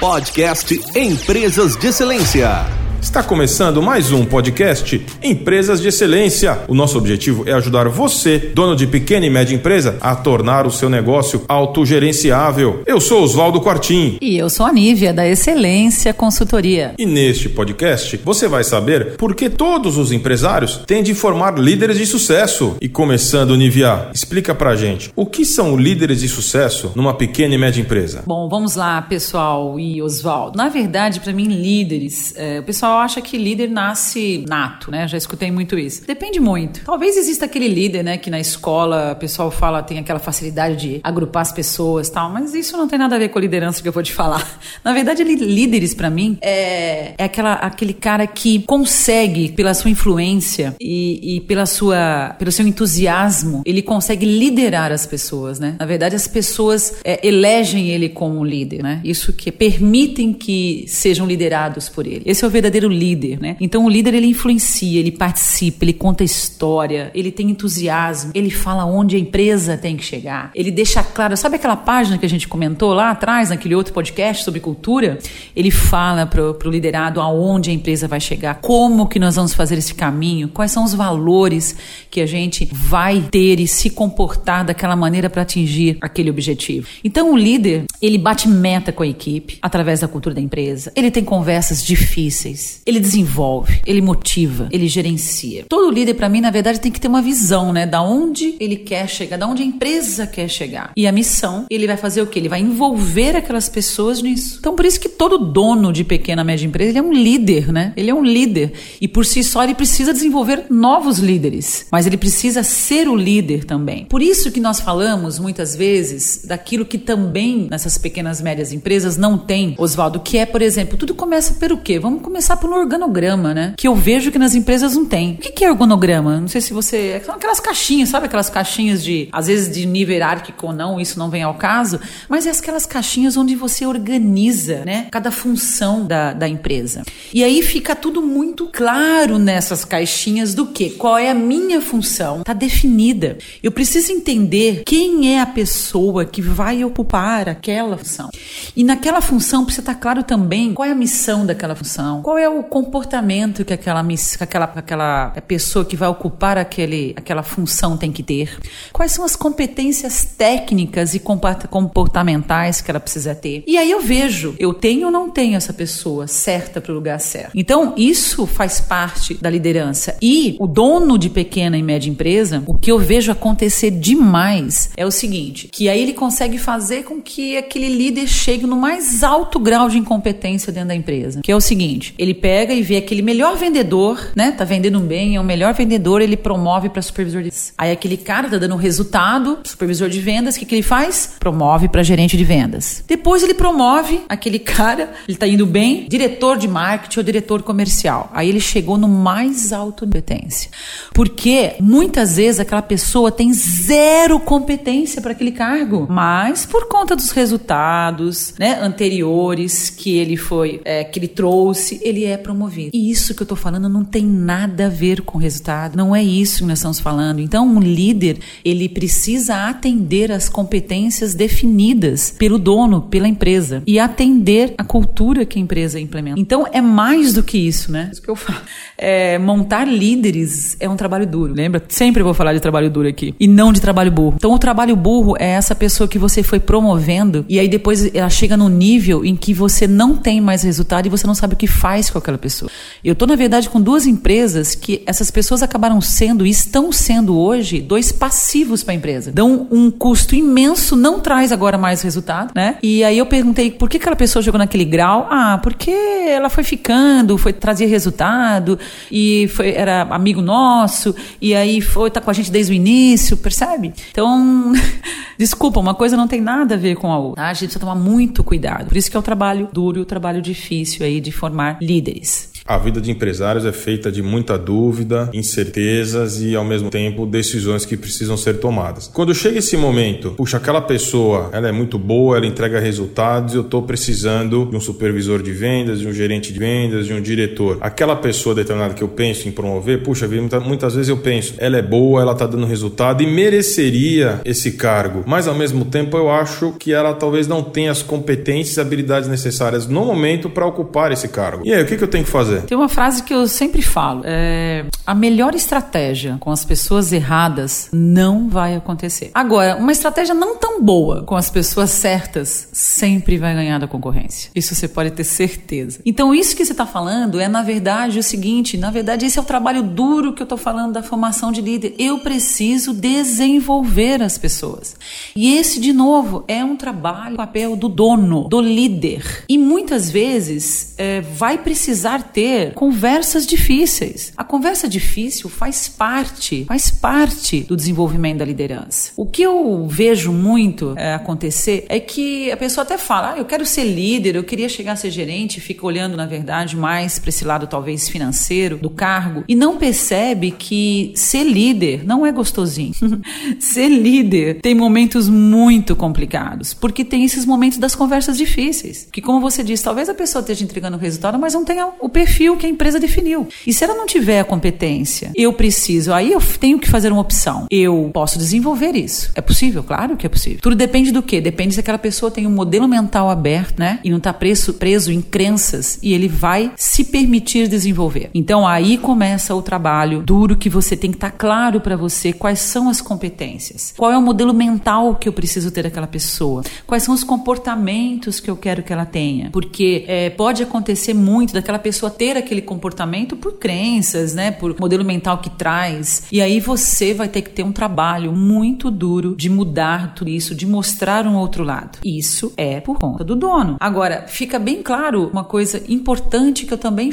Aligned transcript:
Podcast 0.00 0.80
Empresas 0.96 1.76
de 1.76 1.88
Excelência. 1.88 2.79
Está 3.02 3.22
começando 3.22 3.80
mais 3.82 4.12
um 4.12 4.26
podcast 4.26 5.04
Empresas 5.22 5.80
de 5.80 5.88
Excelência. 5.88 6.60
O 6.68 6.74
nosso 6.74 6.98
objetivo 6.98 7.48
é 7.48 7.52
ajudar 7.54 7.88
você, 7.88 8.38
dono 8.54 8.76
de 8.76 8.86
pequena 8.86 9.24
e 9.24 9.30
média 9.30 9.54
empresa, 9.54 9.96
a 10.02 10.14
tornar 10.14 10.66
o 10.66 10.70
seu 10.70 10.90
negócio 10.90 11.42
autogerenciável. 11.48 12.82
Eu 12.86 13.00
sou 13.00 13.22
Oswaldo 13.22 13.60
Quartim. 13.62 14.18
E 14.20 14.36
eu 14.36 14.50
sou 14.50 14.66
a 14.66 14.72
Nívia, 14.72 15.14
da 15.14 15.26
Excelência 15.26 16.12
Consultoria. 16.12 16.94
E 16.98 17.06
neste 17.06 17.48
podcast 17.48 18.20
você 18.22 18.46
vai 18.46 18.62
saber 18.62 19.16
por 19.16 19.34
que 19.34 19.48
todos 19.48 19.96
os 19.96 20.12
empresários 20.12 20.82
têm 20.86 21.02
de 21.02 21.14
formar 21.14 21.58
líderes 21.58 21.96
de 21.96 22.04
sucesso. 22.06 22.76
E 22.82 22.88
começando, 22.88 23.56
Nívia, 23.56 24.08
explica 24.12 24.54
pra 24.54 24.76
gente 24.76 25.10
o 25.16 25.24
que 25.24 25.46
são 25.46 25.74
líderes 25.74 26.20
de 26.20 26.28
sucesso 26.28 26.92
numa 26.94 27.14
pequena 27.14 27.54
e 27.54 27.58
média 27.58 27.80
empresa. 27.80 28.22
Bom, 28.26 28.46
vamos 28.48 28.76
lá, 28.76 29.00
pessoal 29.00 29.80
e 29.80 30.02
Oswaldo. 30.02 30.58
Na 30.58 30.68
verdade, 30.68 31.18
para 31.18 31.32
mim, 31.32 31.48
líderes, 31.48 32.34
é, 32.36 32.60
o 32.60 32.62
pessoal 32.62 32.89
pessoal 32.90 33.00
acha 33.00 33.20
que 33.20 33.38
líder 33.38 33.68
nasce 33.68 34.44
nato, 34.48 34.90
né? 34.90 35.06
Já 35.06 35.16
escutei 35.16 35.50
muito 35.50 35.78
isso. 35.78 36.04
Depende 36.06 36.40
muito. 36.40 36.84
Talvez 36.84 37.16
exista 37.16 37.44
aquele 37.44 37.68
líder, 37.68 38.02
né, 38.02 38.18
que 38.18 38.30
na 38.30 38.40
escola 38.40 39.12
o 39.12 39.16
pessoal 39.16 39.50
fala 39.50 39.82
tem 39.82 39.98
aquela 39.98 40.18
facilidade 40.18 40.76
de 40.76 41.00
agrupar 41.02 41.42
as 41.42 41.52
pessoas, 41.52 42.08
tal, 42.10 42.30
mas 42.30 42.54
isso 42.54 42.76
não 42.76 42.88
tem 42.88 42.98
nada 42.98 43.16
a 43.16 43.18
ver 43.18 43.28
com 43.28 43.38
a 43.38 43.42
liderança 43.42 43.80
que 43.80 43.88
eu 43.88 43.92
vou 43.92 44.02
te 44.02 44.12
falar. 44.12 44.46
Na 44.82 44.92
verdade, 44.92 45.22
líderes 45.22 45.94
para 45.94 46.10
mim 46.10 46.38
é, 46.40 47.14
é 47.16 47.24
aquela, 47.24 47.54
aquele 47.54 47.92
cara 47.92 48.26
que 48.26 48.62
consegue 48.62 49.52
pela 49.52 49.74
sua 49.74 49.90
influência 49.90 50.74
e, 50.80 51.36
e 51.36 51.40
pela 51.42 51.66
sua 51.66 52.34
pelo 52.38 52.50
seu 52.50 52.66
entusiasmo, 52.66 53.62
ele 53.64 53.82
consegue 53.82 54.26
liderar 54.26 54.90
as 54.90 55.06
pessoas, 55.06 55.60
né? 55.60 55.76
Na 55.78 55.86
verdade, 55.86 56.16
as 56.16 56.26
pessoas 56.26 56.94
é, 57.04 57.26
elegem 57.26 57.90
ele 57.90 58.08
como 58.08 58.44
líder, 58.44 58.82
né? 58.82 59.00
Isso 59.04 59.32
que 59.32 59.52
permitem 59.52 60.32
que 60.32 60.84
sejam 60.88 61.26
liderados 61.26 61.88
por 61.88 62.06
ele. 62.06 62.22
Esse 62.24 62.44
é 62.44 62.48
o 62.48 62.50
verdadeiro 62.50 62.79
verdadeiro 62.80 62.88
líder, 62.88 63.40
né? 63.40 63.56
Então 63.60 63.84
o 63.84 63.88
líder 63.88 64.14
ele 64.14 64.26
influencia, 64.26 64.98
ele 64.98 65.12
participa, 65.12 65.84
ele 65.84 65.92
conta 65.92 66.24
história, 66.24 67.10
ele 67.14 67.30
tem 67.30 67.50
entusiasmo, 67.50 68.32
ele 68.34 68.50
fala 68.50 68.84
onde 68.84 69.16
a 69.16 69.18
empresa 69.18 69.76
tem 69.76 69.96
que 69.96 70.04
chegar, 70.04 70.50
ele 70.54 70.70
deixa 70.70 71.02
claro, 71.02 71.36
sabe 71.36 71.56
aquela 71.56 71.76
página 71.76 72.18
que 72.18 72.26
a 72.26 72.28
gente 72.28 72.48
comentou 72.48 72.94
lá 72.94 73.10
atrás, 73.10 73.50
naquele 73.50 73.74
outro 73.74 73.92
podcast 73.92 74.44
sobre 74.44 74.60
cultura? 74.60 75.18
Ele 75.54 75.70
fala 75.70 76.26
pro, 76.26 76.54
pro 76.54 76.70
liderado 76.70 77.20
aonde 77.20 77.70
a 77.70 77.72
empresa 77.72 78.08
vai 78.08 78.20
chegar, 78.20 78.60
como 78.60 79.06
que 79.06 79.18
nós 79.18 79.36
vamos 79.36 79.52
fazer 79.52 79.76
esse 79.76 79.94
caminho, 79.94 80.48
quais 80.48 80.72
são 80.72 80.84
os 80.84 80.94
valores 80.94 81.76
que 82.10 82.20
a 82.20 82.26
gente 82.26 82.68
vai 82.72 83.24
ter 83.30 83.60
e 83.60 83.66
se 83.66 83.90
comportar 83.90 84.64
daquela 84.64 84.96
maneira 84.96 85.28
para 85.28 85.42
atingir 85.42 85.98
aquele 86.00 86.30
objetivo. 86.30 86.86
Então 87.04 87.32
o 87.32 87.36
líder, 87.36 87.84
ele 88.00 88.18
bate 88.18 88.48
meta 88.48 88.92
com 88.92 89.02
a 89.02 89.06
equipe 89.06 89.58
através 89.60 90.00
da 90.00 90.08
cultura 90.08 90.34
da 90.34 90.40
empresa, 90.40 90.92
ele 90.94 91.10
tem 91.10 91.24
conversas 91.24 91.84
difíceis, 91.84 92.69
ele 92.86 93.00
desenvolve, 93.00 93.80
ele 93.86 94.00
motiva, 94.00 94.68
ele 94.70 94.88
gerencia. 94.88 95.64
Todo 95.68 95.90
líder, 95.90 96.14
para 96.14 96.28
mim, 96.28 96.40
na 96.40 96.50
verdade, 96.50 96.80
tem 96.80 96.92
que 96.92 97.00
ter 97.00 97.08
uma 97.08 97.22
visão, 97.22 97.72
né? 97.72 97.86
Da 97.86 98.02
onde 98.02 98.56
ele 98.60 98.76
quer 98.76 99.08
chegar, 99.08 99.36
da 99.36 99.46
onde 99.46 99.62
a 99.62 99.66
empresa 99.66 100.26
quer 100.26 100.48
chegar. 100.48 100.92
E 100.96 101.06
a 101.06 101.12
missão, 101.12 101.66
ele 101.70 101.86
vai 101.86 101.96
fazer 101.96 102.22
o 102.22 102.26
quê? 102.26 102.38
Ele 102.38 102.48
vai 102.48 102.60
envolver 102.60 103.36
aquelas 103.36 103.68
pessoas 103.68 104.22
nisso. 104.22 104.58
Então, 104.60 104.74
por 104.74 104.84
isso 104.84 105.00
que 105.00 105.08
todo 105.08 105.38
dono 105.38 105.92
de 105.92 106.04
pequena, 106.04 106.44
média 106.44 106.66
empresa, 106.66 106.90
ele 106.90 106.98
é 106.98 107.02
um 107.02 107.12
líder, 107.12 107.72
né? 107.72 107.92
Ele 107.96 108.10
é 108.10 108.14
um 108.14 108.24
líder. 108.24 108.72
E 109.00 109.08
por 109.08 109.24
si 109.24 109.42
só, 109.42 109.62
ele 109.64 109.74
precisa 109.74 110.12
desenvolver 110.12 110.66
novos 110.70 111.18
líderes. 111.18 111.86
Mas 111.90 112.06
ele 112.06 112.16
precisa 112.16 112.62
ser 112.62 113.08
o 113.08 113.16
líder 113.16 113.64
também. 113.64 114.04
Por 114.06 114.22
isso 114.22 114.50
que 114.50 114.60
nós 114.60 114.80
falamos, 114.80 115.38
muitas 115.38 115.74
vezes, 115.74 116.44
daquilo 116.44 116.84
que 116.84 116.98
também 116.98 117.68
nessas 117.70 117.98
pequenas, 117.98 118.40
médias 118.40 118.72
empresas 118.72 119.16
não 119.16 119.38
tem, 119.38 119.74
Oswaldo, 119.78 120.20
que 120.20 120.38
é, 120.38 120.46
por 120.46 120.62
exemplo, 120.62 120.96
tudo 120.96 121.14
começa 121.14 121.54
pelo 121.54 121.78
quê? 121.78 121.98
Vamos 121.98 122.22
começar 122.22 122.56
por 122.60 122.70
um 122.70 122.74
organograma, 122.74 123.54
né? 123.54 123.74
Que 123.76 123.88
eu 123.88 123.94
vejo 123.94 124.30
que 124.30 124.38
nas 124.38 124.54
empresas 124.54 124.94
não 124.94 125.04
tem. 125.04 125.32
O 125.32 125.38
que 125.38 125.64
é 125.64 125.70
organograma? 125.70 126.40
Não 126.40 126.48
sei 126.48 126.60
se 126.60 126.72
você. 126.72 127.20
São 127.24 127.34
aquelas 127.34 127.60
caixinhas, 127.60 128.08
sabe? 128.10 128.26
Aquelas 128.26 128.50
caixinhas 128.50 129.02
de, 129.02 129.28
às 129.32 129.46
vezes, 129.46 129.72
de 129.72 129.86
nível 129.86 130.14
hierárquico 130.14 130.66
ou 130.66 130.72
não, 130.72 131.00
isso 131.00 131.18
não 131.18 131.30
vem 131.30 131.42
ao 131.42 131.54
caso, 131.54 131.98
mas 132.28 132.46
é 132.46 132.50
aquelas 132.50 132.84
caixinhas 132.84 133.36
onde 133.36 133.56
você 133.56 133.86
organiza, 133.86 134.84
né? 134.84 135.08
Cada 135.10 135.30
função 135.30 136.06
da, 136.06 136.32
da 136.32 136.48
empresa. 136.48 137.02
E 137.32 137.42
aí 137.42 137.62
fica 137.62 137.96
tudo 137.96 138.20
muito 138.22 138.68
claro 138.72 139.38
nessas 139.38 139.84
caixinhas 139.84 140.54
do 140.54 140.66
que? 140.66 140.90
Qual 140.90 141.16
é 141.16 141.30
a 141.30 141.34
minha 141.34 141.80
função? 141.80 142.42
Tá 142.42 142.52
definida. 142.52 143.38
Eu 143.62 143.72
preciso 143.72 144.12
entender 144.12 144.82
quem 144.84 145.34
é 145.34 145.40
a 145.40 145.46
pessoa 145.46 146.24
que 146.24 146.42
vai 146.42 146.84
ocupar 146.84 147.48
aquela 147.48 147.96
função. 147.96 148.30
E 148.76 148.84
naquela 148.84 149.20
função 149.20 149.64
precisa 149.64 149.82
estar 149.82 149.94
claro 149.94 150.22
também 150.22 150.74
qual 150.74 150.86
é 150.86 150.92
a 150.92 150.94
missão 150.94 151.46
daquela 151.46 151.74
função, 151.74 152.22
qual 152.22 152.36
é 152.36 152.49
o 152.50 152.62
comportamento 152.62 153.64
que 153.64 153.72
aquela, 153.72 154.04
que 154.04 154.42
aquela, 154.42 154.64
aquela 154.64 155.30
pessoa 155.46 155.84
que 155.84 155.96
vai 155.96 156.08
ocupar 156.08 156.58
aquele, 156.58 157.14
aquela 157.16 157.42
função 157.42 157.96
tem 157.96 158.12
que 158.12 158.22
ter? 158.22 158.58
Quais 158.92 159.12
são 159.12 159.24
as 159.24 159.36
competências 159.36 160.24
técnicas 160.24 161.14
e 161.14 161.20
comportamentais 161.20 162.80
que 162.80 162.90
ela 162.90 163.00
precisa 163.00 163.34
ter? 163.34 163.62
E 163.66 163.76
aí 163.78 163.90
eu 163.90 164.00
vejo, 164.00 164.54
eu 164.58 164.74
tenho 164.74 165.06
ou 165.06 165.12
não 165.12 165.30
tenho 165.30 165.56
essa 165.56 165.72
pessoa 165.72 166.26
certa 166.26 166.80
para 166.80 166.92
o 166.92 166.94
lugar 166.94 167.18
certo. 167.20 167.52
Então, 167.54 167.94
isso 167.96 168.46
faz 168.46 168.80
parte 168.80 169.34
da 169.34 169.50
liderança. 169.50 170.16
E 170.20 170.56
o 170.58 170.66
dono 170.66 171.18
de 171.18 171.30
pequena 171.30 171.76
e 171.76 171.82
média 171.82 172.10
empresa, 172.10 172.62
o 172.66 172.74
que 172.74 172.90
eu 172.90 172.98
vejo 172.98 173.32
acontecer 173.32 173.90
demais 173.90 174.90
é 174.96 175.06
o 175.06 175.10
seguinte: 175.10 175.68
que 175.68 175.88
aí 175.88 176.02
ele 176.02 176.12
consegue 176.12 176.58
fazer 176.58 177.04
com 177.04 177.20
que 177.20 177.56
aquele 177.56 177.88
líder 177.88 178.26
chegue 178.26 178.66
no 178.66 178.76
mais 178.76 179.22
alto 179.22 179.58
grau 179.58 179.88
de 179.88 179.98
incompetência 179.98 180.72
dentro 180.72 180.88
da 180.88 180.94
empresa. 180.94 181.40
Que 181.42 181.52
é 181.52 181.56
o 181.56 181.60
seguinte: 181.60 182.14
ele 182.18 182.29
pega 182.34 182.72
e 182.72 182.82
vê 182.82 182.96
aquele 182.96 183.22
melhor 183.22 183.56
vendedor, 183.56 184.30
né? 184.36 184.52
Tá 184.52 184.64
vendendo 184.64 185.00
bem, 185.00 185.36
é 185.36 185.40
o 185.40 185.44
melhor 185.44 185.74
vendedor, 185.74 186.20
ele 186.22 186.36
promove 186.36 186.88
para 186.88 187.02
supervisor 187.02 187.42
de 187.42 187.50
Aí 187.76 187.90
aquele 187.90 188.16
cara 188.16 188.48
tá 188.48 188.58
dando 188.58 188.74
um 188.74 188.78
resultado, 188.78 189.58
supervisor 189.64 190.08
de 190.08 190.20
vendas, 190.20 190.54
o 190.54 190.58
que, 190.58 190.64
que 190.64 190.74
ele 190.74 190.82
faz? 190.82 191.34
Promove 191.40 191.88
para 191.88 192.02
gerente 192.02 192.36
de 192.36 192.44
vendas. 192.44 193.02
Depois 193.06 193.42
ele 193.42 193.54
promove 193.54 194.22
aquele 194.28 194.58
cara, 194.60 195.12
ele 195.28 195.36
tá 195.36 195.46
indo 195.46 195.66
bem, 195.66 196.06
diretor 196.08 196.56
de 196.56 196.68
marketing 196.68 197.18
ou 197.18 197.24
diretor 197.24 197.62
comercial. 197.62 198.30
Aí 198.32 198.48
ele 198.48 198.60
chegou 198.60 198.96
no 198.96 199.08
mais 199.08 199.72
alto 199.72 200.06
competência. 200.20 200.70
Porque 201.14 201.74
muitas 201.80 202.36
vezes 202.36 202.60
aquela 202.60 202.82
pessoa 202.82 203.30
tem 203.30 203.52
zero 203.52 204.38
competência 204.40 205.22
para 205.22 205.32
aquele 205.32 205.52
cargo, 205.52 206.06
mas 206.10 206.66
por 206.66 206.88
conta 206.88 207.16
dos 207.16 207.30
resultados, 207.30 208.54
né, 208.58 208.78
anteriores 208.80 209.90
que 209.90 210.18
ele 210.18 210.36
foi, 210.36 210.80
é, 210.84 211.04
que 211.04 211.18
ele 211.18 211.28
trouxe, 211.28 212.00
ele 212.02 212.19
é 212.24 212.30
é 212.30 212.36
promovido. 212.36 212.90
E 212.94 213.10
isso 213.10 213.34
que 213.34 213.42
eu 213.42 213.44
estou 213.44 213.56
falando 213.56 213.88
não 213.88 214.04
tem 214.04 214.24
nada 214.24 214.86
a 214.86 214.88
ver 214.88 215.22
com 215.22 215.36
o 215.36 215.40
resultado, 215.40 215.96
não 215.96 216.14
é 216.14 216.22
isso 216.22 216.58
que 216.58 216.64
nós 216.64 216.78
estamos 216.78 217.00
falando. 217.00 217.40
Então, 217.40 217.66
um 217.66 217.80
líder, 217.80 218.38
ele 218.64 218.88
precisa 218.88 219.68
atender 219.68 220.32
às 220.32 220.48
competências 220.48 221.34
definidas 221.34 222.34
pelo 222.38 222.58
dono, 222.58 223.02
pela 223.02 223.28
empresa 223.28 223.82
e 223.86 223.98
atender 223.98 224.74
a 224.78 224.84
cultura 224.84 225.44
que 225.44 225.58
a 225.58 225.62
empresa 225.62 225.98
implementa. 225.98 226.40
Então, 226.40 226.66
é 226.72 226.80
mais 226.80 227.32
do 227.32 227.42
que 227.42 227.58
isso, 227.58 227.90
né? 227.90 228.10
Isso 228.12 228.22
que 228.22 228.28
eu 228.28 228.36
falo. 228.36 228.60
É, 228.96 229.38
montar 229.38 229.86
líderes 229.86 230.76
é 230.78 230.88
um 230.88 230.96
trabalho 230.96 231.26
duro, 231.26 231.54
lembra? 231.54 231.82
Sempre 231.88 232.22
vou 232.22 232.34
falar 232.34 232.52
de 232.52 232.60
trabalho 232.60 232.90
duro 232.90 233.08
aqui 233.08 233.34
e 233.38 233.48
não 233.48 233.72
de 233.72 233.80
trabalho 233.80 234.10
burro. 234.10 234.34
Então, 234.36 234.52
o 234.52 234.58
trabalho 234.58 234.94
burro 234.94 235.36
é 235.38 235.50
essa 235.50 235.74
pessoa 235.74 236.08
que 236.08 236.18
você 236.18 236.42
foi 236.42 236.60
promovendo 236.60 237.44
e 237.48 237.58
aí 237.58 237.68
depois 237.68 238.14
ela 238.14 238.28
chega 238.28 238.56
no 238.56 238.68
nível 238.68 239.24
em 239.24 239.34
que 239.34 239.52
você 239.54 239.86
não 239.86 240.16
tem 240.16 240.40
mais 240.40 240.62
resultado 240.62 241.06
e 241.06 241.08
você 241.08 241.26
não 241.26 241.34
sabe 241.34 241.54
o 241.54 241.56
que 241.56 241.66
faz 241.66 242.09
com 242.12 242.18
aquela 242.18 242.38
pessoa. 242.38 242.70
Eu 243.04 243.12
estou, 243.12 243.26
na 243.26 243.36
verdade, 243.36 243.68
com 243.68 243.80
duas 243.80 244.06
empresas 244.06 244.74
que 244.74 245.02
essas 245.06 245.30
pessoas 245.30 245.62
acabaram 245.62 246.00
sendo 246.00 246.46
e 246.46 246.50
estão 246.50 246.92
sendo 246.92 247.38
hoje 247.38 247.80
dois 247.80 248.12
passivos 248.12 248.82
para 248.82 248.92
a 248.92 248.96
empresa. 248.96 249.32
Dão 249.32 249.66
um 249.70 249.90
custo 249.90 250.34
imenso, 250.34 250.96
não 250.96 251.20
traz 251.20 251.52
agora 251.52 251.78
mais 251.78 252.02
resultado, 252.02 252.52
né? 252.54 252.76
E 252.82 253.04
aí 253.04 253.16
eu 253.18 253.26
perguntei 253.26 253.70
por 253.70 253.88
que 253.88 253.96
aquela 253.96 254.16
pessoa 254.16 254.42
jogou 254.42 254.58
naquele 254.58 254.84
grau? 254.84 255.26
Ah, 255.30 255.58
porque 255.62 255.90
ela 255.90 256.48
foi 256.48 256.64
ficando, 256.64 257.38
foi 257.38 257.52
trazer 257.52 257.86
resultado 257.86 258.78
e 259.10 259.48
foi, 259.48 259.70
era 259.70 260.02
amigo 260.02 260.40
nosso 260.40 261.14
e 261.40 261.54
aí 261.54 261.80
foi 261.80 262.10
tá 262.10 262.20
com 262.20 262.30
a 262.30 262.34
gente 262.34 262.50
desde 262.50 262.72
o 262.72 262.74
início, 262.74 263.36
percebe? 263.36 263.92
Então, 264.10 264.72
desculpa, 265.38 265.80
uma 265.80 265.94
coisa 265.94 266.16
não 266.16 266.26
tem 266.26 266.40
nada 266.40 266.74
a 266.74 266.78
ver 266.78 266.96
com 266.96 267.12
a 267.12 267.18
outra. 267.18 267.42
Tá? 267.42 267.50
A 267.50 267.52
gente 267.54 267.66
precisa 267.66 267.80
tomar 267.80 267.94
muito 267.94 268.42
cuidado. 268.42 268.86
Por 268.86 268.96
isso 268.96 269.10
que 269.10 269.16
é 269.16 269.20
o 269.20 269.22
trabalho 269.22 269.68
duro 269.72 270.00
o 270.00 270.04
trabalho 270.04 270.40
difícil 270.42 271.04
aí 271.04 271.20
de 271.20 271.30
formar 271.30 271.78
líderes. 271.80 271.99
líderes. 272.00 272.49
A 272.70 272.78
vida 272.78 273.00
de 273.00 273.10
empresários 273.10 273.66
é 273.66 273.72
feita 273.72 274.12
de 274.12 274.22
muita 274.22 274.56
dúvida, 274.56 275.28
incertezas 275.32 276.40
e, 276.40 276.54
ao 276.54 276.64
mesmo 276.64 276.88
tempo, 276.88 277.26
decisões 277.26 277.84
que 277.84 277.96
precisam 277.96 278.36
ser 278.36 278.60
tomadas. 278.60 279.10
Quando 279.12 279.34
chega 279.34 279.58
esse 279.58 279.76
momento, 279.76 280.34
puxa, 280.36 280.58
aquela 280.58 280.80
pessoa, 280.80 281.50
ela 281.52 281.68
é 281.68 281.72
muito 281.72 281.98
boa, 281.98 282.36
ela 282.36 282.46
entrega 282.46 282.78
resultados 282.78 283.56
eu 283.56 283.62
estou 283.62 283.82
precisando 283.82 284.66
de 284.66 284.76
um 284.76 284.80
supervisor 284.80 285.42
de 285.42 285.50
vendas, 285.50 285.98
de 285.98 286.06
um 286.06 286.12
gerente 286.12 286.52
de 286.52 286.60
vendas, 286.60 287.06
de 287.06 287.12
um 287.12 287.20
diretor. 287.20 287.78
Aquela 287.80 288.14
pessoa 288.14 288.54
determinada 288.54 288.94
que 288.94 289.02
eu 289.02 289.08
penso 289.08 289.48
em 289.48 289.50
promover, 289.50 290.04
puxa, 290.04 290.28
muitas 290.64 290.94
vezes 290.94 291.08
eu 291.08 291.16
penso, 291.16 291.54
ela 291.58 291.76
é 291.76 291.82
boa, 291.82 292.22
ela 292.22 292.34
está 292.34 292.46
dando 292.46 292.66
resultado 292.66 293.20
e 293.20 293.26
mereceria 293.26 294.40
esse 294.44 294.74
cargo, 294.74 295.24
mas 295.26 295.48
ao 295.48 295.56
mesmo 295.56 295.84
tempo 295.84 296.16
eu 296.16 296.30
acho 296.30 296.72
que 296.78 296.92
ela 296.92 297.14
talvez 297.14 297.48
não 297.48 297.64
tenha 297.64 297.90
as 297.90 298.00
competências 298.00 298.76
e 298.76 298.80
habilidades 298.80 299.28
necessárias 299.28 299.88
no 299.88 300.04
momento 300.04 300.48
para 300.48 300.64
ocupar 300.64 301.10
esse 301.10 301.26
cargo. 301.26 301.64
E 301.66 301.72
aí, 301.72 301.82
o 301.82 301.86
que, 301.86 301.96
que 301.96 302.04
eu 302.04 302.08
tenho 302.08 302.22
que 302.22 302.30
fazer? 302.30 302.59
Tem 302.66 302.76
uma 302.76 302.88
frase 302.88 303.22
que 303.22 303.34
eu 303.34 303.46
sempre 303.48 303.82
falo: 303.82 304.22
é, 304.24 304.84
a 305.06 305.14
melhor 305.14 305.54
estratégia 305.54 306.36
com 306.40 306.50
as 306.50 306.64
pessoas 306.64 307.12
erradas 307.12 307.88
não 307.92 308.48
vai 308.48 308.76
acontecer. 308.76 309.30
Agora, 309.34 309.76
uma 309.76 309.92
estratégia 309.92 310.34
não 310.34 310.56
tão 310.56 310.82
boa 310.82 311.22
com 311.22 311.36
as 311.36 311.50
pessoas 311.50 311.90
certas 311.90 312.68
sempre 312.72 313.38
vai 313.38 313.54
ganhar 313.54 313.78
da 313.78 313.86
concorrência. 313.86 314.50
Isso 314.54 314.74
você 314.74 314.88
pode 314.88 315.10
ter 315.10 315.24
certeza. 315.24 316.00
Então, 316.04 316.34
isso 316.34 316.56
que 316.56 316.64
você 316.64 316.72
está 316.72 316.86
falando 316.86 317.40
é, 317.40 317.48
na 317.48 317.62
verdade, 317.62 318.18
o 318.18 318.22
seguinte: 318.22 318.76
na 318.76 318.90
verdade, 318.90 319.26
esse 319.26 319.38
é 319.38 319.42
o 319.42 319.44
trabalho 319.44 319.82
duro 319.82 320.32
que 320.32 320.42
eu 320.42 320.44
estou 320.44 320.58
falando 320.58 320.92
da 320.92 321.02
formação 321.02 321.52
de 321.52 321.60
líder. 321.60 321.94
Eu 321.98 322.18
preciso 322.20 322.92
desenvolver 322.92 324.22
as 324.22 324.38
pessoas. 324.38 324.96
E 325.34 325.56
esse, 325.56 325.80
de 325.80 325.92
novo, 325.92 326.44
é 326.46 326.64
um 326.64 326.76
trabalho, 326.76 327.36
papel 327.36 327.76
do 327.76 327.88
dono, 327.88 328.48
do 328.48 328.60
líder. 328.60 329.44
E 329.48 329.58
muitas 329.58 330.10
vezes 330.10 330.94
é, 330.98 331.20
vai 331.20 331.58
precisar 331.58 332.22
ter 332.24 332.49
conversas 332.74 333.46
difíceis. 333.46 334.32
A 334.36 334.44
conversa 334.44 334.88
difícil 334.88 335.48
faz 335.48 335.88
parte, 335.88 336.64
faz 336.64 336.90
parte 336.90 337.60
do 337.60 337.76
desenvolvimento 337.76 338.38
da 338.38 338.44
liderança. 338.44 339.12
O 339.16 339.26
que 339.26 339.42
eu 339.42 339.86
vejo 339.88 340.32
muito 340.32 340.94
é, 340.96 341.14
acontecer 341.14 341.86
é 341.88 342.00
que 342.00 342.50
a 342.50 342.56
pessoa 342.56 342.82
até 342.82 342.98
fala: 342.98 343.34
ah, 343.34 343.38
eu 343.38 343.44
quero 343.44 343.64
ser 343.66 343.84
líder, 343.84 344.36
eu 344.36 344.44
queria 344.44 344.68
chegar 344.68 344.92
a 344.92 344.96
ser 344.96 345.10
gerente, 345.10 345.60
fica 345.60 345.86
olhando, 345.86 346.16
na 346.16 346.26
verdade, 346.26 346.76
mais 346.76 347.18
para 347.18 347.28
esse 347.28 347.44
lado 347.44 347.66
talvez 347.66 348.08
financeiro 348.08 348.76
do 348.76 348.90
cargo 348.90 349.44
e 349.48 349.54
não 349.54 349.76
percebe 349.76 350.50
que 350.50 351.12
ser 351.14 351.44
líder 351.44 352.04
não 352.04 352.24
é 352.24 352.32
gostosinho. 352.32 352.94
ser 353.58 353.88
líder 353.88 354.60
tem 354.60 354.74
momentos 354.74 355.28
muito 355.28 355.94
complicados, 355.94 356.74
porque 356.74 357.04
tem 357.04 357.24
esses 357.24 357.44
momentos 357.44 357.78
das 357.78 357.94
conversas 357.94 358.36
difíceis. 358.36 359.08
Que, 359.10 359.20
como 359.20 359.40
você 359.40 359.62
disse, 359.62 359.84
talvez 359.84 360.08
a 360.08 360.14
pessoa 360.14 360.40
esteja 360.40 360.64
entregando 360.64 360.96
o 360.96 361.00
resultado, 361.00 361.38
mas 361.38 361.54
não 361.54 361.64
tenha 361.64 361.88
o 362.00 362.08
perfil 362.08 362.29
que 362.56 362.66
a 362.66 362.68
empresa 362.68 362.98
definiu. 362.98 363.48
E 363.66 363.72
se 363.72 363.84
ela 363.84 363.94
não 363.94 364.06
tiver 364.06 364.40
a 364.40 364.44
competência, 364.44 365.30
eu 365.34 365.52
preciso, 365.52 366.12
aí 366.12 366.32
eu 366.32 366.40
tenho 366.40 366.78
que 366.78 366.88
fazer 366.88 367.12
uma 367.12 367.20
opção. 367.20 367.66
Eu 367.70 368.10
posso 368.12 368.38
desenvolver 368.38 368.96
isso. 368.96 369.30
É 369.34 369.40
possível? 369.40 369.82
Claro 369.82 370.16
que 370.16 370.26
é 370.26 370.28
possível. 370.28 370.60
Tudo 370.62 370.76
depende 370.76 371.10
do 371.10 371.22
quê? 371.22 371.40
Depende 371.40 371.74
se 371.74 371.80
aquela 371.80 371.98
pessoa 371.98 372.30
tem 372.30 372.46
um 372.46 372.50
modelo 372.50 372.88
mental 372.88 373.30
aberto, 373.30 373.78
né? 373.78 373.98
E 374.04 374.10
não 374.10 374.18
está 374.18 374.32
preso, 374.32 374.74
preso 374.74 375.12
em 375.12 375.20
crenças 375.20 375.98
e 376.02 376.12
ele 376.12 376.28
vai 376.28 376.72
se 376.76 377.04
permitir 377.04 377.68
desenvolver. 377.68 378.30
Então 378.34 378.66
aí 378.66 378.98
começa 378.98 379.54
o 379.54 379.62
trabalho 379.62 380.22
duro 380.22 380.56
que 380.56 380.68
você 380.68 380.96
tem 380.96 381.10
que 381.10 381.16
estar 381.16 381.30
tá 381.30 381.36
claro 381.36 381.80
para 381.80 381.96
você 381.96 382.32
quais 382.32 382.58
são 382.60 382.88
as 382.88 383.00
competências. 383.00 383.94
Qual 383.96 384.10
é 384.10 384.18
o 384.18 384.22
modelo 384.22 384.52
mental 384.52 385.14
que 385.14 385.28
eu 385.28 385.32
preciso 385.32 385.70
ter 385.70 385.82
daquela 385.82 386.06
pessoa? 386.06 386.62
Quais 386.86 387.02
são 387.02 387.14
os 387.14 387.24
comportamentos 387.24 388.40
que 388.40 388.50
eu 388.50 388.56
quero 388.56 388.82
que 388.82 388.92
ela 388.92 389.06
tenha? 389.06 389.50
Porque 389.50 390.04
é, 390.06 390.30
pode 390.30 390.62
acontecer 390.62 391.14
muito 391.14 391.52
daquela 391.52 391.78
pessoa 391.78 392.10
ter 392.20 392.36
aquele 392.36 392.60
comportamento 392.60 393.34
por 393.34 393.54
crenças, 393.54 394.34
né? 394.34 394.50
Por 394.50 394.78
modelo 394.78 395.02
mental 395.02 395.38
que 395.38 395.48
traz. 395.48 396.24
E 396.30 396.42
aí 396.42 396.60
você 396.60 397.14
vai 397.14 397.30
ter 397.30 397.40
que 397.40 397.48
ter 397.48 397.62
um 397.62 397.72
trabalho 397.72 398.30
muito 398.30 398.90
duro 398.90 399.34
de 399.34 399.48
mudar 399.48 400.14
tudo 400.14 400.28
isso, 400.28 400.54
de 400.54 400.66
mostrar 400.66 401.26
um 401.26 401.34
outro 401.34 401.64
lado. 401.64 401.98
Isso 402.04 402.52
é 402.58 402.78
por 402.78 402.98
conta 402.98 403.24
do 403.24 403.34
dono. 403.34 403.78
Agora, 403.80 404.26
fica 404.28 404.58
bem 404.58 404.82
claro 404.82 405.30
uma 405.32 405.44
coisa 405.44 405.82
importante 405.88 406.66
que 406.66 406.74
eu 406.74 406.78
também 406.78 407.10